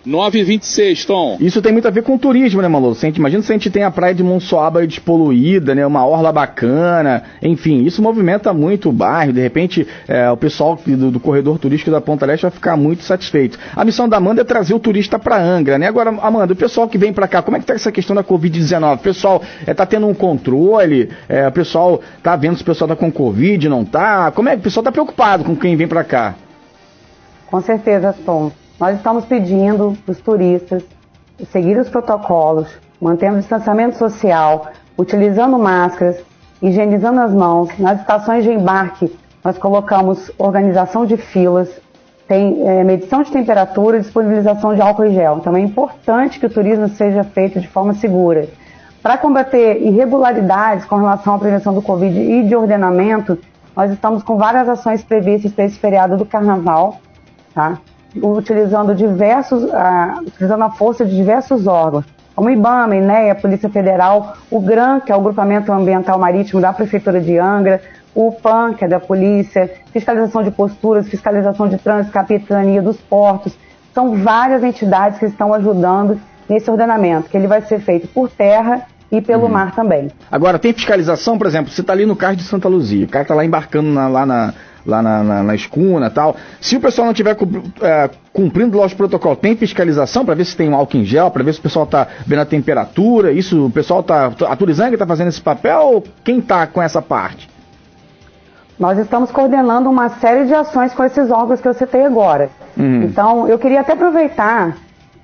9,26, 0.05 1.05
Tom. 1.05 1.37
Isso 1.39 1.61
tem 1.61 1.71
muito 1.71 1.87
a 1.87 1.91
ver 1.91 2.03
com 2.03 2.15
o 2.15 2.19
turismo, 2.19 2.61
né, 2.61 2.67
Malu? 2.67 2.95
imagina 3.15 3.41
se 3.41 3.51
a 3.51 3.55
gente 3.55 3.69
tem 3.69 3.83
a 3.83 3.89
praia 3.89 4.13
de 4.13 4.23
Monsoaba 4.23 4.85
despoluída, 4.85 5.73
né? 5.73 5.85
Uma 5.85 6.05
orla 6.05 6.31
bacana, 6.31 7.23
enfim, 7.41 7.83
isso 7.83 8.01
movimenta 8.01 8.53
muito 8.53 8.89
o 8.89 8.91
bairro. 8.91 9.33
De 9.33 9.41
repente, 9.41 9.87
é, 10.07 10.29
o 10.29 10.37
pessoal 10.37 10.79
do, 10.85 11.11
do, 11.11 11.19
corredor 11.19 11.57
turístico 11.57 11.89
da 11.89 11.99
Ponta 11.99 12.25
Leste 12.25 12.43
vai 12.43 12.51
ficar 12.51 12.77
muito 12.77 13.03
satisfeito. 13.03 13.57
A 13.75 13.83
missão 13.83 14.07
da 14.07 14.17
Amanda 14.17 14.41
é 14.41 14.43
trazer 14.43 14.73
o 14.73 14.79
turista 14.79 15.17
para 15.17 15.41
Angra, 15.41 15.77
né? 15.77 15.87
Agora, 15.87 16.09
Amanda, 16.21 16.53
o 16.53 16.55
pessoal 16.55 16.87
que 16.87 16.97
vem 16.97 17.11
para 17.11 17.27
cá, 17.27 17.41
como 17.41 17.57
é 17.57 17.59
que 17.59 17.65
tá 17.65 17.73
essa 17.73 17.91
questão 17.91 18.15
da 18.15 18.23
Covid-19? 18.23 18.95
O 18.95 18.99
pessoal 18.99 19.41
é, 19.65 19.73
tá 19.73 19.85
tendo 19.85 20.07
um 20.07 20.13
controle? 20.13 21.09
É, 21.27 21.47
o 21.47 21.51
pessoal 21.51 22.01
tá 22.21 22.35
vendo 22.35 22.57
se 22.57 22.61
o 22.61 22.65
pessoal 22.65 22.87
tá 22.87 22.95
com 22.95 23.11
Covid, 23.11 23.67
não 23.67 23.83
tá? 23.83 24.31
Como 24.31 24.49
é 24.49 24.53
que 24.53 24.59
o 24.59 24.63
pessoal 24.63 24.83
tá 24.83 24.91
preocupado 24.91 25.43
com 25.43 25.55
quem 25.55 25.75
vem 25.75 25.87
para 25.87 26.03
cá? 26.03 26.35
Com 27.47 27.61
certeza, 27.61 28.13
Tom. 28.25 28.51
Nós 28.79 28.97
estamos 28.97 29.25
pedindo 29.25 29.97
para 30.05 30.11
os 30.11 30.19
turistas 30.19 30.83
seguir 31.51 31.77
os 31.77 31.89
protocolos, 31.89 32.67
mantendo 32.99 33.37
o 33.37 33.39
distanciamento 33.39 33.97
social, 33.97 34.67
utilizando 34.97 35.57
máscaras, 35.57 36.17
higienizando 36.61 37.21
as 37.21 37.33
mãos. 37.33 37.69
Nas 37.79 38.01
estações 38.01 38.43
de 38.43 38.51
embarque, 38.51 39.13
nós 39.43 39.57
colocamos 39.57 40.31
organização 40.37 41.05
de 41.05 41.15
filas, 41.15 41.69
tem 42.27 42.67
é, 42.67 42.83
medição 42.83 43.23
de 43.23 43.31
temperatura 43.31 43.97
e 43.97 44.01
disponibilização 44.01 44.73
de 44.73 44.81
álcool 44.81 45.05
e 45.05 45.13
gel. 45.13 45.37
Então 45.37 45.55
é 45.55 45.61
importante 45.61 46.39
que 46.39 46.45
o 46.45 46.49
turismo 46.49 46.89
seja 46.89 47.23
feito 47.23 47.59
de 47.59 47.67
forma 47.67 47.93
segura. 47.93 48.47
Para 49.01 49.17
combater 49.17 49.81
irregularidades 49.81 50.83
com 50.85 50.95
relação 50.95 51.35
à 51.35 51.39
prevenção 51.39 51.73
do 51.73 51.81
Covid 51.81 52.19
e 52.19 52.43
de 52.43 52.55
ordenamento, 52.55 53.37
nós 53.75 53.91
estamos 53.91 54.23
com 54.23 54.35
várias 54.35 54.67
ações 54.67 55.03
previstas 55.03 55.53
para 55.53 55.65
esse 55.65 55.77
feriado 55.77 56.17
do 56.17 56.25
Carnaval, 56.25 56.97
tá? 57.53 57.77
Utilizando 58.21 58.95
diversos, 58.95 59.71
a, 59.73 60.19
utilizando 60.25 60.63
a 60.63 60.71
força 60.71 61.05
de 61.05 61.15
diversos 61.15 61.67
órgãos, 61.67 62.05
como 62.35 62.49
o 62.49 62.51
IBAMA, 62.51 62.95
INEA, 62.97 63.31
a 63.31 63.35
Polícia 63.35 63.69
Federal, 63.69 64.35
o 64.51 64.59
GRAM, 64.59 64.99
que 64.99 65.11
é 65.11 65.15
o 65.15 65.21
Grupamento 65.21 65.71
Ambiental 65.71 66.19
Marítimo 66.19 66.59
da 66.59 66.73
Prefeitura 66.73 67.21
de 67.21 67.37
Angra, 67.37 67.81
o 68.13 68.31
PAN, 68.31 68.73
que 68.73 68.85
é 68.85 68.87
da 68.87 68.99
Polícia, 68.99 69.69
fiscalização 69.91 70.43
de 70.43 70.51
posturas, 70.51 71.07
fiscalização 71.07 71.67
de 71.67 71.77
trânsito, 71.77 72.13
capitania 72.13 72.81
dos 72.81 72.97
portos. 72.97 73.57
São 73.93 74.17
várias 74.17 74.63
entidades 74.63 75.19
que 75.19 75.25
estão 75.25 75.53
ajudando 75.53 76.19
nesse 76.47 76.69
ordenamento, 76.69 77.29
que 77.29 77.37
ele 77.37 77.47
vai 77.47 77.61
ser 77.61 77.79
feito 77.79 78.07
por 78.07 78.29
terra 78.29 78.85
e 79.11 79.21
pelo 79.21 79.43
uhum. 79.43 79.49
mar 79.49 79.73
também. 79.73 80.09
Agora, 80.31 80.59
tem 80.59 80.73
fiscalização, 80.73 81.37
por 81.37 81.47
exemplo, 81.47 81.71
você 81.71 81.81
está 81.81 81.93
ali 81.93 82.05
no 82.05 82.15
carro 82.15 82.35
de 82.35 82.43
Santa 82.43 82.67
Luzia, 82.67 83.05
o 83.05 83.09
cara 83.09 83.23
está 83.23 83.35
lá 83.35 83.45
embarcando 83.45 83.89
na, 83.89 84.07
lá 84.07 84.25
na, 84.25 84.53
lá 84.85 85.01
na, 85.01 85.23
na, 85.23 85.43
na 85.43 85.55
escuna 85.55 86.09
tal. 86.09 86.35
Se 86.61 86.75
o 86.75 86.79
pessoal 86.79 87.05
não 87.05 87.13
estiver 87.13 87.35
é, 87.81 88.09
cumprindo 88.31 88.77
lá 88.77 88.85
os 88.85 88.93
protocolos, 88.93 89.39
tem 89.39 89.55
fiscalização 89.55 90.25
para 90.25 90.35
ver 90.35 90.45
se 90.45 90.55
tem 90.55 90.69
um 90.69 90.75
álcool 90.75 90.97
em 90.97 91.05
gel, 91.05 91.31
para 91.31 91.43
ver 91.43 91.53
se 91.53 91.59
o 91.59 91.63
pessoal 91.63 91.85
está 91.85 92.07
vendo 92.25 92.39
a 92.39 92.45
temperatura, 92.45 93.31
isso, 93.31 93.65
o 93.65 93.71
pessoal 93.71 94.01
está, 94.01 94.27
a 94.27 94.55
Turizanga 94.55 94.95
está 94.95 95.05
fazendo 95.05 95.29
esse 95.29 95.41
papel 95.41 95.81
ou 95.81 96.03
quem 96.23 96.39
está 96.39 96.67
com 96.67 96.81
essa 96.81 97.01
parte? 97.01 97.49
Nós 98.77 98.97
estamos 98.97 99.31
coordenando 99.31 99.89
uma 99.89 100.09
série 100.09 100.45
de 100.45 100.53
ações 100.53 100.93
com 100.93 101.03
esses 101.03 101.31
órgãos 101.31 101.61
que 101.61 101.67
eu 101.67 101.73
citei 101.73 102.05
agora. 102.05 102.49
Uhum. 102.77 103.03
Então, 103.03 103.47
eu 103.47 103.57
queria 103.57 103.79
até 103.79 103.93
aproveitar, 103.93 104.75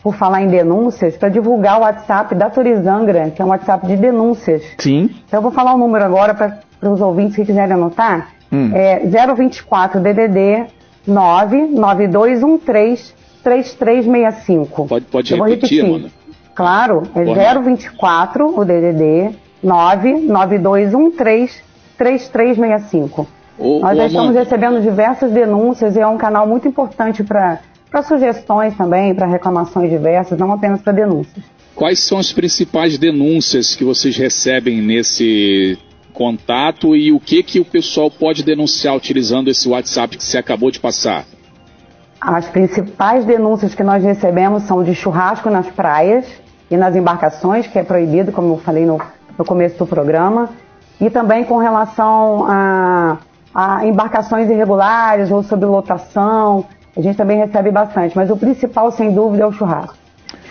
por 0.01 0.15
falar 0.15 0.41
em 0.41 0.47
denúncias, 0.47 1.17
para 1.17 1.27
divulgar 1.27 1.77
o 1.77 1.81
WhatsApp 1.81 2.33
da 2.33 2.49
Turizangra, 2.49 3.29
que 3.29 3.41
é 3.41 3.45
um 3.45 3.49
WhatsApp 3.49 3.85
de 3.85 3.97
denúncias. 3.97 4.63
Sim. 4.79 5.09
Então, 5.27 5.39
eu 5.39 5.41
vou 5.41 5.51
falar 5.51 5.73
o 5.73 5.77
número 5.77 6.05
agora 6.05 6.33
para 6.33 6.61
os 6.89 7.01
ouvintes 7.01 7.35
que 7.35 7.43
quiserem 7.43 7.73
anotar. 7.73 8.29
Hum. 8.51 8.71
É 8.73 9.01
024 9.35 9.99
DDD 9.99 10.67
99213 11.07 13.13
3365. 13.43 14.87
Pode, 14.87 15.05
pode 15.05 15.33
repetir, 15.33 15.55
repetir. 15.55 15.89
Mano. 15.89 16.11
Claro, 16.53 17.03
é 17.15 17.23
Porra. 17.23 17.61
024 17.61 18.59
o 18.59 18.65
DDD 18.65 19.35
99213 19.63 21.61
3365. 21.97 23.27
Ô, 23.57 23.79
Nós 23.79 23.97
já 23.97 24.05
estamos 24.07 24.35
recebendo 24.35 24.81
diversas 24.81 25.31
denúncias 25.31 25.95
e 25.95 25.99
é 25.99 26.07
um 26.07 26.17
canal 26.17 26.47
muito 26.47 26.67
importante 26.67 27.23
para 27.23 27.59
sugestões 28.07 28.75
também, 28.75 29.13
para 29.13 29.27
reclamações 29.27 29.89
diversas, 29.89 30.37
não 30.37 30.51
apenas 30.51 30.81
para 30.81 30.93
denúncias. 30.93 31.43
Quais 31.75 31.99
são 31.99 32.17
as 32.17 32.33
principais 32.33 32.97
denúncias 32.97 33.75
que 33.75 33.83
vocês 33.83 34.17
recebem 34.17 34.81
nesse 34.81 35.77
contato 36.11 36.95
e 36.95 37.11
o 37.11 37.19
que, 37.19 37.41
que 37.41 37.59
o 37.59 37.65
pessoal 37.65 38.11
pode 38.11 38.43
denunciar 38.43 38.95
utilizando 38.95 39.47
esse 39.47 39.67
WhatsApp 39.67 40.17
que 40.17 40.23
você 40.23 40.37
acabou 40.37 40.69
de 40.69 40.79
passar? 40.79 41.25
As 42.19 42.47
principais 42.47 43.25
denúncias 43.25 43.73
que 43.73 43.81
nós 43.81 44.03
recebemos 44.03 44.63
são 44.63 44.83
de 44.83 44.93
churrasco 44.93 45.49
nas 45.49 45.65
praias 45.67 46.25
e 46.69 46.77
nas 46.77 46.95
embarcações, 46.95 47.65
que 47.65 47.79
é 47.79 47.83
proibido, 47.83 48.31
como 48.31 48.53
eu 48.53 48.57
falei 48.59 48.85
no, 48.85 49.01
no 49.37 49.43
começo 49.43 49.77
do 49.79 49.87
programa, 49.87 50.49
e 50.99 51.09
também 51.09 51.43
com 51.43 51.57
relação 51.57 52.45
a, 52.47 53.17
a 53.55 53.85
embarcações 53.87 54.49
irregulares 54.49 55.31
ou 55.31 55.41
sobre 55.41 55.65
lotação. 55.65 56.65
A 56.95 57.01
gente 57.01 57.17
também 57.17 57.37
recebe 57.37 57.71
bastante, 57.71 58.15
mas 58.15 58.29
o 58.29 58.37
principal, 58.37 58.91
sem 58.91 59.11
dúvida, 59.11 59.43
é 59.43 59.47
o 59.47 59.51
churrasco. 59.51 60.00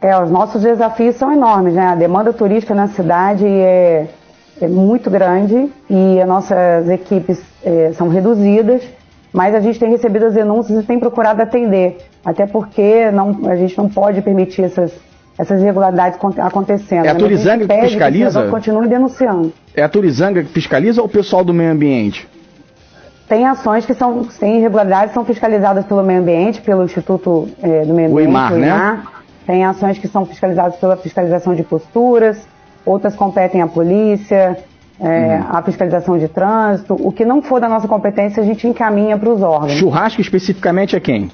É, 0.00 0.16
os 0.22 0.30
nossos 0.30 0.62
desafios 0.62 1.16
são 1.16 1.32
enormes, 1.32 1.74
né? 1.74 1.88
A 1.88 1.94
demanda 1.96 2.32
turística 2.32 2.74
na 2.74 2.86
cidade 2.88 3.44
é, 3.44 4.06
é 4.60 4.68
muito 4.68 5.10
grande 5.10 5.68
e 5.90 6.20
as 6.20 6.28
nossas 6.28 6.88
equipes 6.88 7.40
é, 7.64 7.90
são 7.94 8.08
reduzidas, 8.08 8.82
mas 9.32 9.54
a 9.56 9.60
gente 9.60 9.78
tem 9.78 9.90
recebido 9.90 10.26
as 10.26 10.34
denúncias 10.34 10.82
e 10.82 10.86
tem 10.86 11.00
procurado 11.00 11.42
atender, 11.42 11.98
até 12.24 12.46
porque 12.46 13.10
não, 13.10 13.50
a 13.50 13.56
gente 13.56 13.76
não 13.76 13.88
pode 13.88 14.22
permitir 14.22 14.62
essas, 14.62 14.92
essas 15.36 15.60
irregularidades 15.60 16.16
acontecendo. 16.38 17.04
É 17.04 17.10
a 17.10 17.14
Turizanga 17.16 17.66
que 17.66 17.80
fiscaliza? 17.80 18.44
Que 18.44 18.50
continue 18.50 18.86
denunciando. 18.86 19.52
É 19.74 19.82
a 19.82 19.88
Turizanga 19.88 20.44
que 20.44 20.50
fiscaliza 20.50 21.00
ou 21.00 21.08
o 21.08 21.10
pessoal 21.10 21.44
do 21.44 21.52
meio 21.52 21.72
ambiente? 21.72 22.28
Tem 23.28 23.46
ações 23.46 23.84
que 23.84 23.94
são, 23.94 24.24
tem 24.38 24.58
irregularidades, 24.58 25.12
são 25.12 25.24
fiscalizadas 25.24 25.84
pelo 25.84 26.04
meio 26.04 26.20
ambiente, 26.20 26.62
pelo 26.62 26.84
Instituto 26.84 27.48
é, 27.60 27.84
do 27.84 27.92
Meio 27.92 28.08
Ambiente, 28.10 28.26
o 28.26 28.30
IMAR, 28.30 28.52
o 28.52 28.56
IMAR. 28.56 28.96
Né? 28.96 29.02
Tem 29.48 29.64
ações 29.64 29.96
que 29.96 30.06
são 30.06 30.26
fiscalizadas 30.26 30.76
pela 30.76 30.94
fiscalização 30.94 31.54
de 31.54 31.62
posturas, 31.62 32.46
outras 32.84 33.16
competem 33.16 33.62
à 33.62 33.66
polícia, 33.66 34.58
é, 35.00 35.06
uhum. 35.06 35.44
a 35.48 35.62
fiscalização 35.62 36.18
de 36.18 36.28
trânsito. 36.28 36.94
O 37.00 37.10
que 37.10 37.24
não 37.24 37.40
for 37.40 37.58
da 37.58 37.66
nossa 37.66 37.88
competência, 37.88 38.42
a 38.42 38.44
gente 38.44 38.68
encaminha 38.68 39.16
para 39.16 39.30
os 39.30 39.40
órgãos. 39.40 39.72
Churrasco 39.72 40.20
especificamente 40.20 40.94
é 40.94 41.00
quem? 41.00 41.30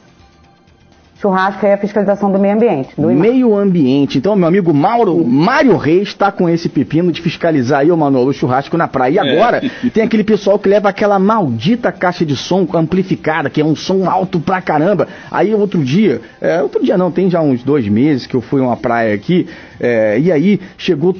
Churrasco 1.24 1.64
é 1.64 1.72
a 1.72 1.78
fiscalização 1.78 2.30
do 2.30 2.38
meio 2.38 2.54
ambiente. 2.54 2.90
Do 2.98 3.08
meio 3.08 3.56
ambiente. 3.56 4.18
Então, 4.18 4.36
meu 4.36 4.46
amigo 4.46 4.74
Mauro. 4.74 5.26
Mário 5.26 5.74
Reis 5.78 6.08
está 6.08 6.30
com 6.30 6.48
esse 6.50 6.68
pepino 6.68 7.10
de 7.10 7.22
fiscalizar 7.22 7.80
aí, 7.80 7.90
o 7.90 7.96
Manolo, 7.96 8.28
o 8.28 8.32
churrasco 8.32 8.76
na 8.76 8.86
praia. 8.86 9.14
E 9.14 9.18
é. 9.18 9.32
agora 9.32 9.62
é. 9.64 9.88
tem 9.88 10.02
aquele 10.02 10.22
pessoal 10.22 10.58
que 10.58 10.68
leva 10.68 10.90
aquela 10.90 11.18
maldita 11.18 11.90
caixa 11.90 12.26
de 12.26 12.36
som 12.36 12.68
amplificada, 12.74 13.48
que 13.48 13.60
é 13.60 13.64
um 13.64 13.74
som 13.74 14.08
alto 14.08 14.38
pra 14.38 14.60
caramba. 14.60 15.08
Aí 15.30 15.54
outro 15.54 15.82
dia, 15.82 16.20
é, 16.42 16.60
outro 16.60 16.84
dia 16.84 16.98
não, 16.98 17.10
tem 17.10 17.30
já 17.30 17.40
uns 17.40 17.62
dois 17.62 17.88
meses 17.88 18.26
que 18.26 18.34
eu 18.34 18.42
fui 18.42 18.60
a 18.60 18.64
uma 18.64 18.76
praia 18.76 19.14
aqui, 19.14 19.46
é, 19.80 20.18
e 20.18 20.30
aí 20.30 20.60
chegou 20.76 21.16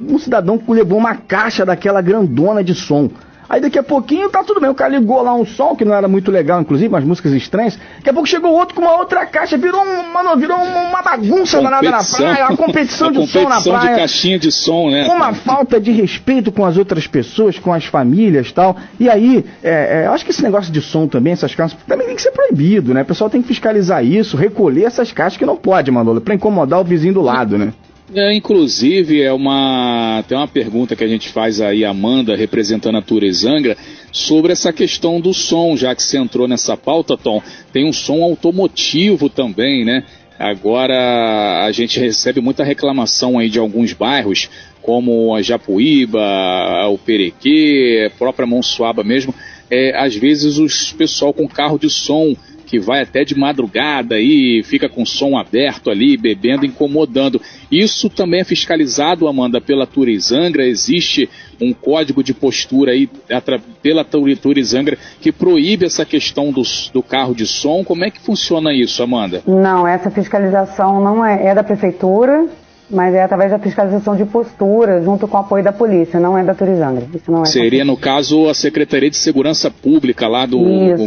um 0.00 0.18
cidadão 0.18 0.58
que 0.58 0.70
levou 0.72 0.98
uma 0.98 1.14
caixa 1.14 1.64
daquela 1.64 2.02
grandona 2.02 2.64
de 2.64 2.74
som. 2.74 3.08
Aí 3.48 3.60
daqui 3.60 3.78
a 3.78 3.82
pouquinho 3.82 4.28
tá 4.28 4.42
tudo 4.42 4.60
bem. 4.60 4.70
O 4.70 4.74
cara 4.74 4.96
ligou 4.96 5.22
lá 5.22 5.34
um 5.34 5.46
som 5.46 5.74
que 5.74 5.84
não 5.84 5.94
era 5.94 6.08
muito 6.08 6.30
legal, 6.30 6.60
inclusive, 6.60 6.88
umas 6.88 7.04
músicas 7.04 7.32
estranhas. 7.32 7.78
Daqui 7.96 8.10
a 8.10 8.12
pouco 8.12 8.28
chegou 8.28 8.52
outro 8.52 8.74
com 8.74 8.82
uma 8.82 8.96
outra 8.98 9.24
caixa, 9.26 9.56
virou, 9.56 9.82
um, 9.82 10.12
mano, 10.12 10.36
virou 10.36 10.56
uma 10.56 11.02
bagunça 11.02 11.60
danada 11.60 11.90
na 11.90 12.02
praia, 12.02 12.48
uma 12.48 12.56
competição 12.58 13.10
de 13.10 13.26
som 13.26 13.48
na 13.48 13.60
praia. 13.60 13.94
de 13.94 14.00
caixinha 14.00 14.38
de 14.38 14.50
som, 14.50 14.90
né? 14.90 15.06
Uma 15.06 15.32
falta 15.34 15.80
de 15.80 15.92
respeito 15.92 16.50
com 16.50 16.64
as 16.64 16.76
outras 16.76 17.06
pessoas, 17.06 17.58
com 17.58 17.72
as 17.72 17.84
famílias 17.84 18.52
tal. 18.52 18.76
E 18.98 19.08
aí, 19.08 19.44
é, 19.62 20.02
é, 20.02 20.06
eu 20.06 20.12
acho 20.12 20.24
que 20.24 20.30
esse 20.30 20.42
negócio 20.42 20.72
de 20.72 20.80
som 20.80 21.06
também, 21.06 21.32
essas 21.32 21.54
caixas, 21.54 21.78
também 21.86 22.06
tem 22.06 22.16
que 22.16 22.22
ser 22.22 22.32
proibido, 22.32 22.92
né? 22.92 23.02
O 23.02 23.06
pessoal 23.06 23.30
tem 23.30 23.40
que 23.42 23.48
fiscalizar 23.48 24.04
isso, 24.04 24.36
recolher 24.36 24.84
essas 24.84 25.12
caixas 25.12 25.38
que 25.38 25.46
não 25.46 25.56
pode, 25.56 25.90
Manolo, 25.90 26.20
pra 26.20 26.34
incomodar 26.34 26.80
o 26.80 26.84
vizinho 26.84 27.14
do 27.14 27.22
lado, 27.22 27.56
né? 27.56 27.72
É, 28.14 28.32
inclusive, 28.32 29.20
é 29.20 29.32
uma 29.32 30.24
tem 30.28 30.38
uma 30.38 30.46
pergunta 30.46 30.94
que 30.94 31.02
a 31.02 31.08
gente 31.08 31.28
faz 31.28 31.60
aí, 31.60 31.84
Amanda, 31.84 32.36
representando 32.36 32.98
a 32.98 33.02
Turezangra, 33.02 33.76
sobre 34.12 34.52
essa 34.52 34.72
questão 34.72 35.20
do 35.20 35.34
som, 35.34 35.76
já 35.76 35.94
que 35.94 36.02
você 36.02 36.16
entrou 36.16 36.46
nessa 36.46 36.76
pauta, 36.76 37.16
Tom. 37.16 37.42
Tem 37.72 37.84
um 37.84 37.92
som 37.92 38.22
automotivo 38.22 39.28
também, 39.28 39.84
né? 39.84 40.04
Agora 40.38 41.64
a 41.64 41.72
gente 41.72 41.98
recebe 41.98 42.40
muita 42.40 42.62
reclamação 42.62 43.38
aí 43.38 43.48
de 43.48 43.58
alguns 43.58 43.92
bairros, 43.92 44.50
como 44.82 45.34
a 45.34 45.42
Japuíba, 45.42 46.20
o 46.88 46.98
Perequê, 46.98 48.06
a 48.06 48.18
própria 48.18 48.46
Monsuaba 48.46 49.02
mesmo. 49.02 49.34
É, 49.68 49.98
às 49.98 50.14
vezes 50.14 50.58
os 50.58 50.92
pessoal 50.92 51.32
com 51.32 51.48
carro 51.48 51.76
de 51.76 51.90
som 51.90 52.36
que 52.66 52.78
vai 52.78 53.02
até 53.02 53.24
de 53.24 53.38
madrugada 53.38 54.18
e 54.18 54.62
fica 54.64 54.88
com 54.88 55.06
som 55.06 55.38
aberto 55.38 55.90
ali, 55.90 56.16
bebendo, 56.16 56.66
incomodando. 56.66 57.40
Isso 57.70 58.10
também 58.10 58.40
é 58.40 58.44
fiscalizado, 58.44 59.28
Amanda, 59.28 59.60
pela 59.60 59.86
Turizangra. 59.86 60.66
Existe 60.66 61.30
um 61.60 61.72
código 61.72 62.22
de 62.22 62.34
postura 62.34 62.92
aí 62.92 63.08
pela 63.80 64.04
Turizangra 64.04 64.98
que 65.20 65.30
proíbe 65.30 65.86
essa 65.86 66.04
questão 66.04 66.50
do, 66.50 66.62
do 66.92 67.02
carro 67.02 67.34
de 67.34 67.46
som. 67.46 67.84
Como 67.84 68.04
é 68.04 68.10
que 68.10 68.20
funciona 68.20 68.74
isso, 68.74 69.02
Amanda? 69.02 69.42
Não, 69.46 69.86
essa 69.86 70.10
fiscalização 70.10 71.02
não 71.02 71.24
é, 71.24 71.46
é 71.46 71.54
da 71.54 71.62
prefeitura 71.62 72.46
mas 72.88 73.14
é 73.14 73.22
através 73.22 73.50
da 73.50 73.58
fiscalização 73.58 74.16
de 74.16 74.24
postura, 74.24 75.02
junto 75.02 75.26
com 75.26 75.36
o 75.36 75.40
apoio 75.40 75.64
da 75.64 75.72
polícia, 75.72 76.20
não 76.20 76.38
é 76.38 76.44
da 76.44 76.54
Turizangra. 76.54 77.06
Isso 77.14 77.30
não 77.30 77.42
é 77.42 77.46
Seria, 77.46 77.84
no 77.84 77.96
caso, 77.96 78.48
a 78.48 78.54
Secretaria 78.54 79.10
de 79.10 79.16
Segurança 79.16 79.70
Pública 79.70 80.28
lá 80.28 80.46
do 80.46 80.60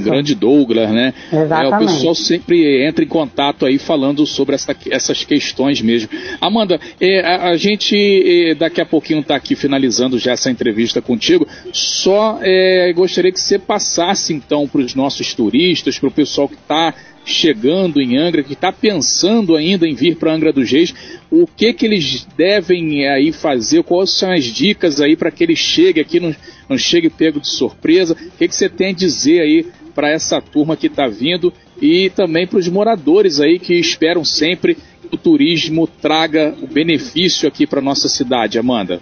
grande 0.03 0.35
Douglas, 0.35 0.91
né? 0.91 1.13
Exatamente. 1.31 1.73
É, 1.73 1.77
o 1.77 1.79
pessoal 1.79 2.15
sempre 2.15 2.85
entra 2.85 3.03
em 3.03 3.07
contato 3.07 3.65
aí 3.65 3.77
falando 3.77 4.25
sobre 4.25 4.55
essa, 4.55 4.75
essas 4.89 5.23
questões 5.23 5.81
mesmo. 5.81 6.09
Amanda, 6.41 6.79
é, 6.99 7.21
a, 7.21 7.49
a, 7.49 7.57
gente 7.57 7.95
é, 7.95 8.55
daqui 8.55 8.81
a 8.81 8.85
pouquinho 8.85 9.21
está 9.21 9.35
aqui 9.35 9.55
finalizando 9.55 10.19
já 10.19 10.33
essa 10.33 10.51
entrevista 10.51 11.01
contigo, 11.01 11.47
só 11.71 12.39
é, 12.41 12.91
gostaria 12.93 13.31
que 13.31 13.39
você 13.39 13.57
passasse 13.57 14.33
então 14.33 14.67
para 14.67 14.81
os 14.81 14.95
nossos 14.95 15.33
turistas, 15.33 15.97
para 15.97 16.09
o 16.09 16.11
pessoal 16.11 16.47
que 16.47 16.55
está 16.55 16.93
chegando 17.29 18.01
em 18.01 18.17
Angra, 18.17 18.43
que 18.43 18.53
está 18.53 18.71
pensando 18.71 19.55
ainda 19.55 19.87
em 19.87 19.93
vir 19.93 20.15
para 20.15 20.33
Angra 20.33 20.51
dos 20.51 20.69
Reis, 20.71 20.93
o 21.31 21.45
que 21.45 21.73
que 21.73 21.85
eles 21.85 22.27
devem 22.37 23.07
aí 23.07 23.31
fazer, 23.31 23.83
quais 23.83 24.11
são 24.11 24.31
as 24.31 24.43
dicas 24.45 24.99
aí 24.99 25.15
para 25.15 25.31
que 25.31 25.43
ele 25.43 25.55
chegue 25.55 26.01
aqui, 26.01 26.19
não, 26.19 26.35
não 26.67 26.77
chegue 26.77 27.09
pego 27.09 27.39
de 27.39 27.47
surpresa, 27.47 28.13
o 28.13 28.37
que, 28.37 28.47
que 28.47 28.55
você 28.55 28.67
tem 28.67 28.89
a 28.89 28.93
dizer 28.93 29.41
aí 29.41 29.67
para 29.93 30.09
essa 30.09 30.41
turma 30.41 30.75
que 30.75 30.87
está 30.87 31.07
vindo 31.07 31.53
e 31.81 32.09
também 32.09 32.47
para 32.47 32.59
os 32.59 32.67
moradores 32.67 33.39
aí 33.39 33.59
que 33.59 33.73
esperam 33.73 34.23
sempre 34.23 34.75
que 34.75 35.13
o 35.13 35.17
turismo 35.17 35.87
traga 35.87 36.53
o 36.61 36.67
benefício 36.67 37.47
aqui 37.47 37.65
para 37.65 37.81
nossa 37.81 38.07
cidade, 38.07 38.59
Amanda. 38.59 38.99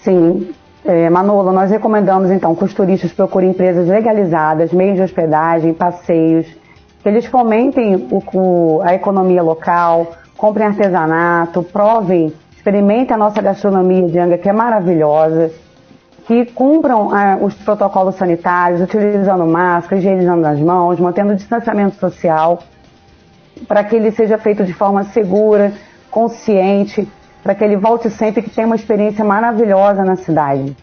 Sim, 0.00 0.48
é, 0.84 1.10
Manolo, 1.10 1.52
nós 1.52 1.70
recomendamos 1.70 2.30
então 2.30 2.54
que 2.54 2.64
os 2.64 2.72
turistas 2.72 3.12
procurem 3.12 3.50
empresas 3.50 3.88
legalizadas, 3.88 4.72
meios 4.72 4.96
de 4.96 5.02
hospedagem, 5.02 5.74
passeios, 5.74 6.46
eles 7.08 7.26
fomentem 7.26 7.96
o, 8.10 8.22
o, 8.32 8.82
a 8.82 8.94
economia 8.94 9.42
local, 9.42 10.12
comprem 10.36 10.68
artesanato, 10.68 11.62
provem, 11.62 12.32
experimentem 12.56 13.14
a 13.14 13.18
nossa 13.18 13.42
gastronomia 13.42 14.06
de 14.06 14.18
Anga, 14.18 14.38
que 14.38 14.48
é 14.48 14.52
maravilhosa, 14.52 15.50
que 16.26 16.44
cumpram 16.46 17.10
ah, 17.12 17.38
os 17.40 17.54
protocolos 17.54 18.16
sanitários, 18.16 18.80
utilizando 18.80 19.46
máscara, 19.46 19.96
higienizando 19.96 20.46
as 20.46 20.60
mãos, 20.60 21.00
mantendo 21.00 21.32
o 21.32 21.36
distanciamento 21.36 21.96
social, 21.96 22.60
para 23.66 23.82
que 23.82 23.96
ele 23.96 24.10
seja 24.10 24.38
feito 24.38 24.64
de 24.64 24.72
forma 24.72 25.04
segura, 25.04 25.72
consciente, 26.10 27.08
para 27.42 27.54
que 27.54 27.64
ele 27.64 27.76
volte 27.76 28.10
sempre 28.10 28.42
que 28.42 28.50
tenha 28.50 28.66
uma 28.66 28.76
experiência 28.76 29.24
maravilhosa 29.24 30.04
na 30.04 30.16
cidade. 30.16 30.76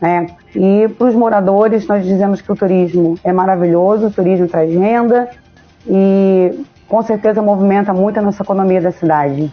Né? 0.00 0.26
E 0.56 0.88
para 0.88 1.06
os 1.06 1.14
moradores, 1.14 1.86
nós 1.86 2.04
dizemos 2.04 2.40
que 2.40 2.50
o 2.50 2.56
turismo 2.56 3.16
é 3.22 3.32
maravilhoso, 3.32 4.08
o 4.08 4.10
turismo 4.10 4.48
traz 4.48 4.74
renda, 4.74 5.30
e 5.86 6.52
com 6.88 7.02
certeza 7.02 7.40
movimenta 7.42 7.92
muito 7.92 8.18
a 8.18 8.22
nossa 8.22 8.42
economia 8.42 8.80
da 8.80 8.92
cidade. 8.92 9.50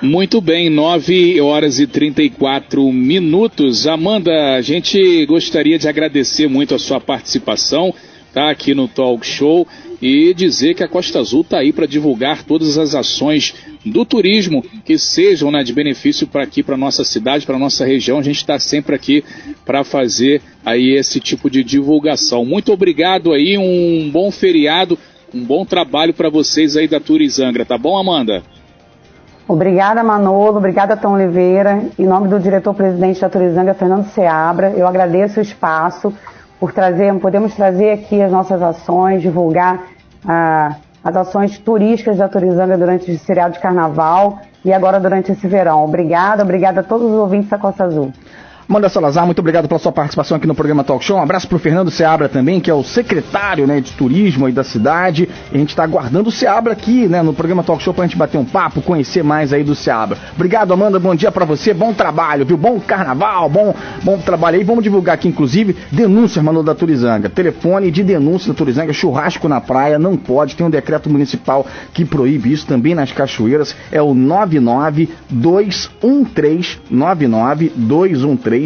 Muito 0.00 0.40
bem, 0.40 0.70
9 0.70 1.40
horas 1.40 1.80
e 1.80 1.86
34 1.86 2.92
minutos. 2.92 3.86
Amanda, 3.86 4.54
a 4.54 4.62
gente 4.62 5.26
gostaria 5.26 5.76
de 5.78 5.88
agradecer 5.88 6.48
muito 6.48 6.74
a 6.74 6.78
sua 6.78 7.00
participação 7.00 7.92
tá, 8.32 8.48
aqui 8.48 8.74
no 8.74 8.86
Talk 8.86 9.26
Show 9.26 9.66
e 10.00 10.32
dizer 10.34 10.74
que 10.74 10.84
a 10.84 10.88
Costa 10.88 11.18
Azul 11.18 11.40
está 11.40 11.58
aí 11.58 11.72
para 11.72 11.86
divulgar 11.86 12.44
todas 12.44 12.78
as 12.78 12.94
ações 12.94 13.54
do 13.84 14.04
turismo 14.04 14.62
que 14.84 14.98
sejam 14.98 15.50
né, 15.50 15.62
de 15.62 15.72
benefício 15.72 16.26
para 16.26 16.42
aqui, 16.42 16.62
para 16.62 16.76
nossa 16.76 17.04
cidade, 17.04 17.46
para 17.46 17.58
nossa 17.58 17.84
região. 17.84 18.18
A 18.18 18.22
gente 18.22 18.36
está 18.36 18.58
sempre 18.58 18.94
aqui 18.94 19.24
para 19.64 19.84
fazer 19.84 20.42
aí 20.64 20.96
esse 20.96 21.20
tipo 21.20 21.50
de 21.50 21.62
divulgação. 21.62 22.44
Muito 22.44 22.72
obrigado 22.72 23.32
aí, 23.32 23.56
um 23.56 24.10
bom 24.10 24.30
feriado, 24.30 24.98
um 25.34 25.44
bom 25.44 25.64
trabalho 25.64 26.14
para 26.14 26.28
vocês 26.28 26.76
aí 26.76 26.88
da 26.88 27.00
Turizangra, 27.00 27.64
tá 27.64 27.78
bom, 27.78 27.96
Amanda? 27.96 28.42
Obrigada, 29.46 30.04
Manolo. 30.04 30.58
Obrigada, 30.58 30.94
Tom 30.94 31.14
Oliveira. 31.14 31.84
Em 31.98 32.04
nome 32.04 32.28
do 32.28 32.38
diretor-presidente 32.38 33.20
da 33.20 33.30
Turizanga, 33.30 33.72
Fernando 33.72 34.06
Seabra, 34.10 34.74
eu 34.76 34.86
agradeço 34.86 35.40
o 35.40 35.42
espaço 35.42 36.12
por 36.60 36.72
trazer, 36.72 37.14
podemos 37.14 37.54
trazer 37.54 37.92
aqui 37.92 38.20
as 38.20 38.30
nossas 38.30 38.60
ações, 38.60 39.22
divulgar 39.22 39.86
ah, 40.26 40.76
as 41.02 41.16
ações 41.16 41.58
turísticas 41.58 42.18
da 42.18 42.28
Turizanga 42.28 42.76
durante 42.76 43.10
o 43.10 43.18
seriado 43.18 43.54
de 43.54 43.60
carnaval 43.60 44.40
e 44.64 44.72
agora 44.72 44.98
durante 44.98 45.32
esse 45.32 45.46
verão. 45.46 45.84
Obrigada, 45.84 46.42
obrigada 46.42 46.80
a 46.80 46.84
todos 46.84 47.10
os 47.10 47.18
ouvintes 47.18 47.48
da 47.48 47.58
Costa 47.58 47.84
Azul. 47.84 48.12
Amanda 48.68 48.90
Salazar, 48.90 49.24
muito 49.24 49.38
obrigado 49.38 49.66
pela 49.66 49.80
sua 49.80 49.90
participação 49.90 50.36
aqui 50.36 50.46
no 50.46 50.54
programa 50.54 50.84
Talk 50.84 51.02
Show. 51.02 51.16
Um 51.16 51.22
abraço 51.22 51.48
pro 51.48 51.58
Fernando 51.58 51.90
Seabra 51.90 52.28
também, 52.28 52.60
que 52.60 52.70
é 52.70 52.74
o 52.74 52.84
secretário 52.84 53.66
né, 53.66 53.80
de 53.80 53.92
turismo 53.92 54.44
aí 54.44 54.52
da 54.52 54.62
cidade. 54.62 55.26
E 55.50 55.56
a 55.56 55.58
gente 55.58 55.70
está 55.70 55.84
aguardando 55.84 56.28
o 56.28 56.32
Seabra 56.32 56.74
aqui, 56.74 57.08
né, 57.08 57.22
no 57.22 57.32
programa 57.32 57.64
Talk 57.64 57.82
Show 57.82 57.94
pra 57.94 58.04
gente 58.04 58.18
bater 58.18 58.36
um 58.36 58.44
papo, 58.44 58.82
conhecer 58.82 59.24
mais 59.24 59.54
aí 59.54 59.64
do 59.64 59.74
Seabra. 59.74 60.18
Obrigado, 60.34 60.74
Amanda. 60.74 61.00
Bom 61.00 61.14
dia 61.14 61.32
para 61.32 61.46
você. 61.46 61.72
Bom 61.72 61.94
trabalho, 61.94 62.44
viu? 62.44 62.58
Bom 62.58 62.78
carnaval, 62.78 63.48
bom, 63.48 63.74
bom 64.02 64.18
trabalho 64.18 64.58
aí. 64.58 64.64
Vamos 64.64 64.84
divulgar 64.84 65.14
aqui, 65.14 65.28
inclusive, 65.28 65.74
denúncia, 65.90 66.42
Manu 66.42 66.62
da 66.62 66.74
Turizanga. 66.74 67.30
Telefone 67.30 67.90
de 67.90 68.04
denúncia 68.04 68.52
da 68.52 68.58
Turizanga, 68.58 68.92
churrasco 68.92 69.48
na 69.48 69.62
praia, 69.62 69.98
não 69.98 70.14
pode. 70.14 70.54
Tem 70.54 70.66
um 70.66 70.70
decreto 70.70 71.08
municipal 71.08 71.66
que 71.94 72.04
proíbe 72.04 72.52
isso 72.52 72.66
também 72.66 72.94
nas 72.94 73.12
cachoeiras. 73.12 73.74
É 73.90 74.02
o 74.02 74.12
99213 74.12 76.80
99213 76.90 78.57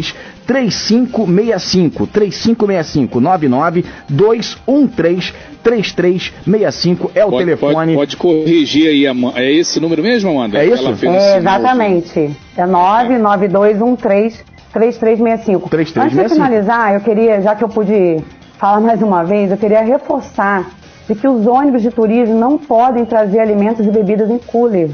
3565 0.45 2.07
3565 2.07 3.19
99 3.19 3.85
213 4.09 5.33
3365 5.63 7.11
é 7.15 7.25
o 7.25 7.29
pode, 7.29 7.45
telefone. 7.45 7.95
Pode, 7.95 7.95
pode, 7.95 8.17
corrigir 8.17 8.87
aí, 8.87 9.05
é 9.35 9.51
esse 9.51 9.79
número 9.79 10.03
mesmo, 10.03 10.31
Amanda? 10.31 10.57
É 10.57 10.65
isso? 10.65 10.87
É, 11.05 11.37
exatamente. 11.37 12.35
É 12.57 12.65
99213 12.65 14.43
3365. 14.73 15.69
3365. 15.69 16.01
Antes 16.01 16.17
de 16.17 16.35
finalizar, 16.35 16.93
eu 16.93 17.01
queria, 17.01 17.41
já 17.41 17.55
que 17.55 17.63
eu 17.63 17.69
pude 17.69 18.17
falar 18.57 18.81
mais 18.81 19.01
uma 19.01 19.23
vez, 19.23 19.51
eu 19.51 19.57
queria 19.57 19.81
reforçar 19.81 20.69
de 21.07 21.15
que 21.15 21.27
os 21.27 21.45
ônibus 21.45 21.81
de 21.81 21.91
turismo 21.91 22.37
não 22.39 22.57
podem 22.57 23.05
trazer 23.05 23.39
alimentos 23.39 23.85
e 23.85 23.89
bebidas 23.89 24.29
em 24.29 24.37
cooler. 24.37 24.89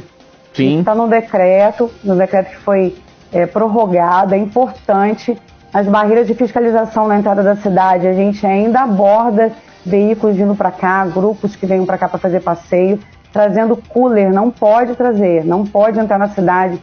Sim. 0.53 0.79
Está 0.79 0.93
no 0.93 1.07
decreto, 1.07 1.89
no 2.03 2.15
decreto 2.15 2.49
que 2.49 2.57
foi 2.57 2.95
é, 3.31 3.45
prorrogada, 3.45 4.35
é 4.35 4.39
importante. 4.39 5.37
As 5.73 5.87
barreiras 5.87 6.27
de 6.27 6.33
fiscalização 6.33 7.07
na 7.07 7.17
entrada 7.19 7.43
da 7.43 7.55
cidade, 7.55 8.07
a 8.07 8.13
gente 8.13 8.45
ainda 8.45 8.81
aborda 8.81 9.51
veículos 9.85 10.35
vindo 10.35 10.55
para 10.55 10.71
cá, 10.71 11.05
grupos 11.05 11.55
que 11.55 11.65
vêm 11.65 11.85
para 11.85 11.97
cá 11.97 12.09
para 12.09 12.19
fazer 12.19 12.41
passeio, 12.41 12.99
trazendo 13.31 13.77
cooler, 13.77 14.31
não 14.33 14.49
pode 14.49 14.95
trazer, 14.95 15.45
não 15.45 15.65
pode 15.65 15.99
entrar 15.99 16.17
na 16.17 16.29
cidade 16.29 16.81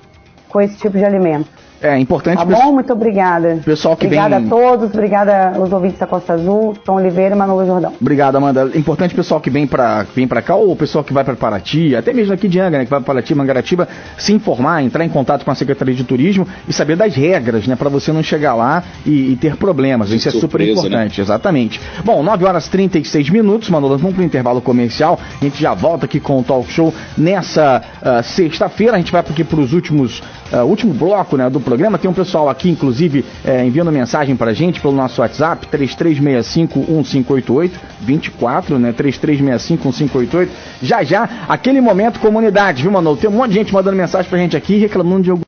com 0.49 0.61
esse 0.61 0.77
tipo 0.79 0.97
de 0.97 1.05
alimento. 1.05 1.49
É 1.81 1.99
importante. 1.99 2.39
Tá 2.39 2.45
bom, 2.45 2.73
muito 2.73 2.93
obrigada. 2.93 3.61
Pessoal 3.65 3.97
que 3.97 4.07
obrigada 4.07 4.39
vem... 4.39 4.47
a 4.47 4.49
todos, 4.49 4.91
obrigada 4.93 5.53
aos 5.57 5.73
ouvintes 5.73 5.99
da 5.99 6.07
Costa 6.07 6.35
Azul, 6.35 6.75
Tom 6.85 6.97
Oliveira 6.97 7.35
e 7.35 7.39
Manolo 7.39 7.67
Jordão. 7.67 7.93
Obrigado, 8.01 8.37
Amanda. 8.37 8.71
Importante 8.75 9.15
pessoal 9.15 9.41
que 9.41 9.51
vem 9.51 9.67
para 9.67 10.07
vem 10.15 10.27
para 10.27 10.41
cá 10.41 10.55
ou 10.55 10.73
o 10.73 10.77
pessoal 10.77 11.05
que 11.05 11.13
vai 11.13 11.25
para 11.25 11.37
Paraty, 11.37 11.95
até 11.95 12.13
mesmo 12.13 12.33
aqui 12.33 12.49
de 12.49 12.59
Anga, 12.59 12.79
né, 12.79 12.85
que 12.85 12.91
vai 12.91 13.01
para 13.01 13.07
Paraty, 13.07 13.35
Mangaratiba, 13.35 13.89
se 14.17 14.33
informar, 14.33 14.83
entrar 14.83 15.05
em 15.05 15.09
contato 15.09 15.45
com 15.45 15.51
a 15.51 15.55
Secretaria 15.55 15.95
de 15.95 16.05
Turismo 16.05 16.47
e 16.69 16.73
saber 16.73 16.97
das 16.97 17.15
regras, 17.15 17.67
né, 17.67 17.77
para 17.77 17.89
você 17.89 18.13
não 18.13 18.23
chegar 18.23 18.55
lá 18.55 18.83
e, 19.05 19.33
e 19.33 19.37
ter 19.37 19.57
problemas. 19.57 20.11
Isso 20.11 20.29
é 20.29 20.33
super 20.33 20.61
né? 20.61 20.71
importante, 20.71 21.19
né? 21.19 21.25
exatamente. 21.25 21.81
Bom, 22.05 22.23
9 22.23 22.45
horas 22.45 22.69
36 22.69 23.31
minutos, 23.31 23.69
Manolo, 23.69 23.99
vamos 23.99 24.15
para 24.15 24.23
o 24.23 24.25
intervalo 24.25 24.61
comercial. 24.61 25.19
A 25.41 25.45
gente 25.45 25.61
já 25.61 25.75
volta 25.75 26.07
aqui 26.07 26.21
com 26.21 26.39
o 26.39 26.43
Talk 26.43 26.71
Show 26.71 26.93
nessa 27.17 27.83
uh, 28.01 28.23
sexta-feira. 28.23 28.95
A 28.95 28.99
gente 28.99 29.13
vai 29.13 29.21
aqui 29.21 29.45
para 29.45 29.61
os 29.61 29.73
últimos 29.73 30.23
uh, 30.53 30.65
último 30.65 30.93
bloco, 30.95 31.37
né, 31.37 31.49
do 31.51 31.61
programa. 31.67 31.99
Tem 31.99 32.09
um 32.09 32.15
pessoal 32.15 32.49
aqui, 32.49 32.71
inclusive, 32.71 33.25
é, 33.45 33.67
enviando 33.67 33.91
mensagem 33.91 34.37
pra 34.37 34.53
gente 34.53 34.81
pelo 34.81 34.95
nosso 34.95 35.21
WhatsApp, 35.21 35.67
3365-1588, 35.67 37.73
24, 38.01 38.79
né? 38.79 38.93
3365-1588. 38.93 40.49
Já 40.81 41.03
já, 41.03 41.29
aquele 41.49 41.81
momento 41.81 42.21
comunidade, 42.21 42.83
viu, 42.83 42.93
mano? 42.93 43.17
Tem 43.17 43.29
um 43.29 43.33
monte 43.33 43.49
de 43.49 43.55
gente 43.57 43.75
mandando 43.75 43.97
mensagem 43.97 44.31
pra 44.31 44.39
gente 44.39 44.57
aqui 44.57 44.79
reclamando 44.79 45.25
de 45.25 45.31
algum 45.31 45.43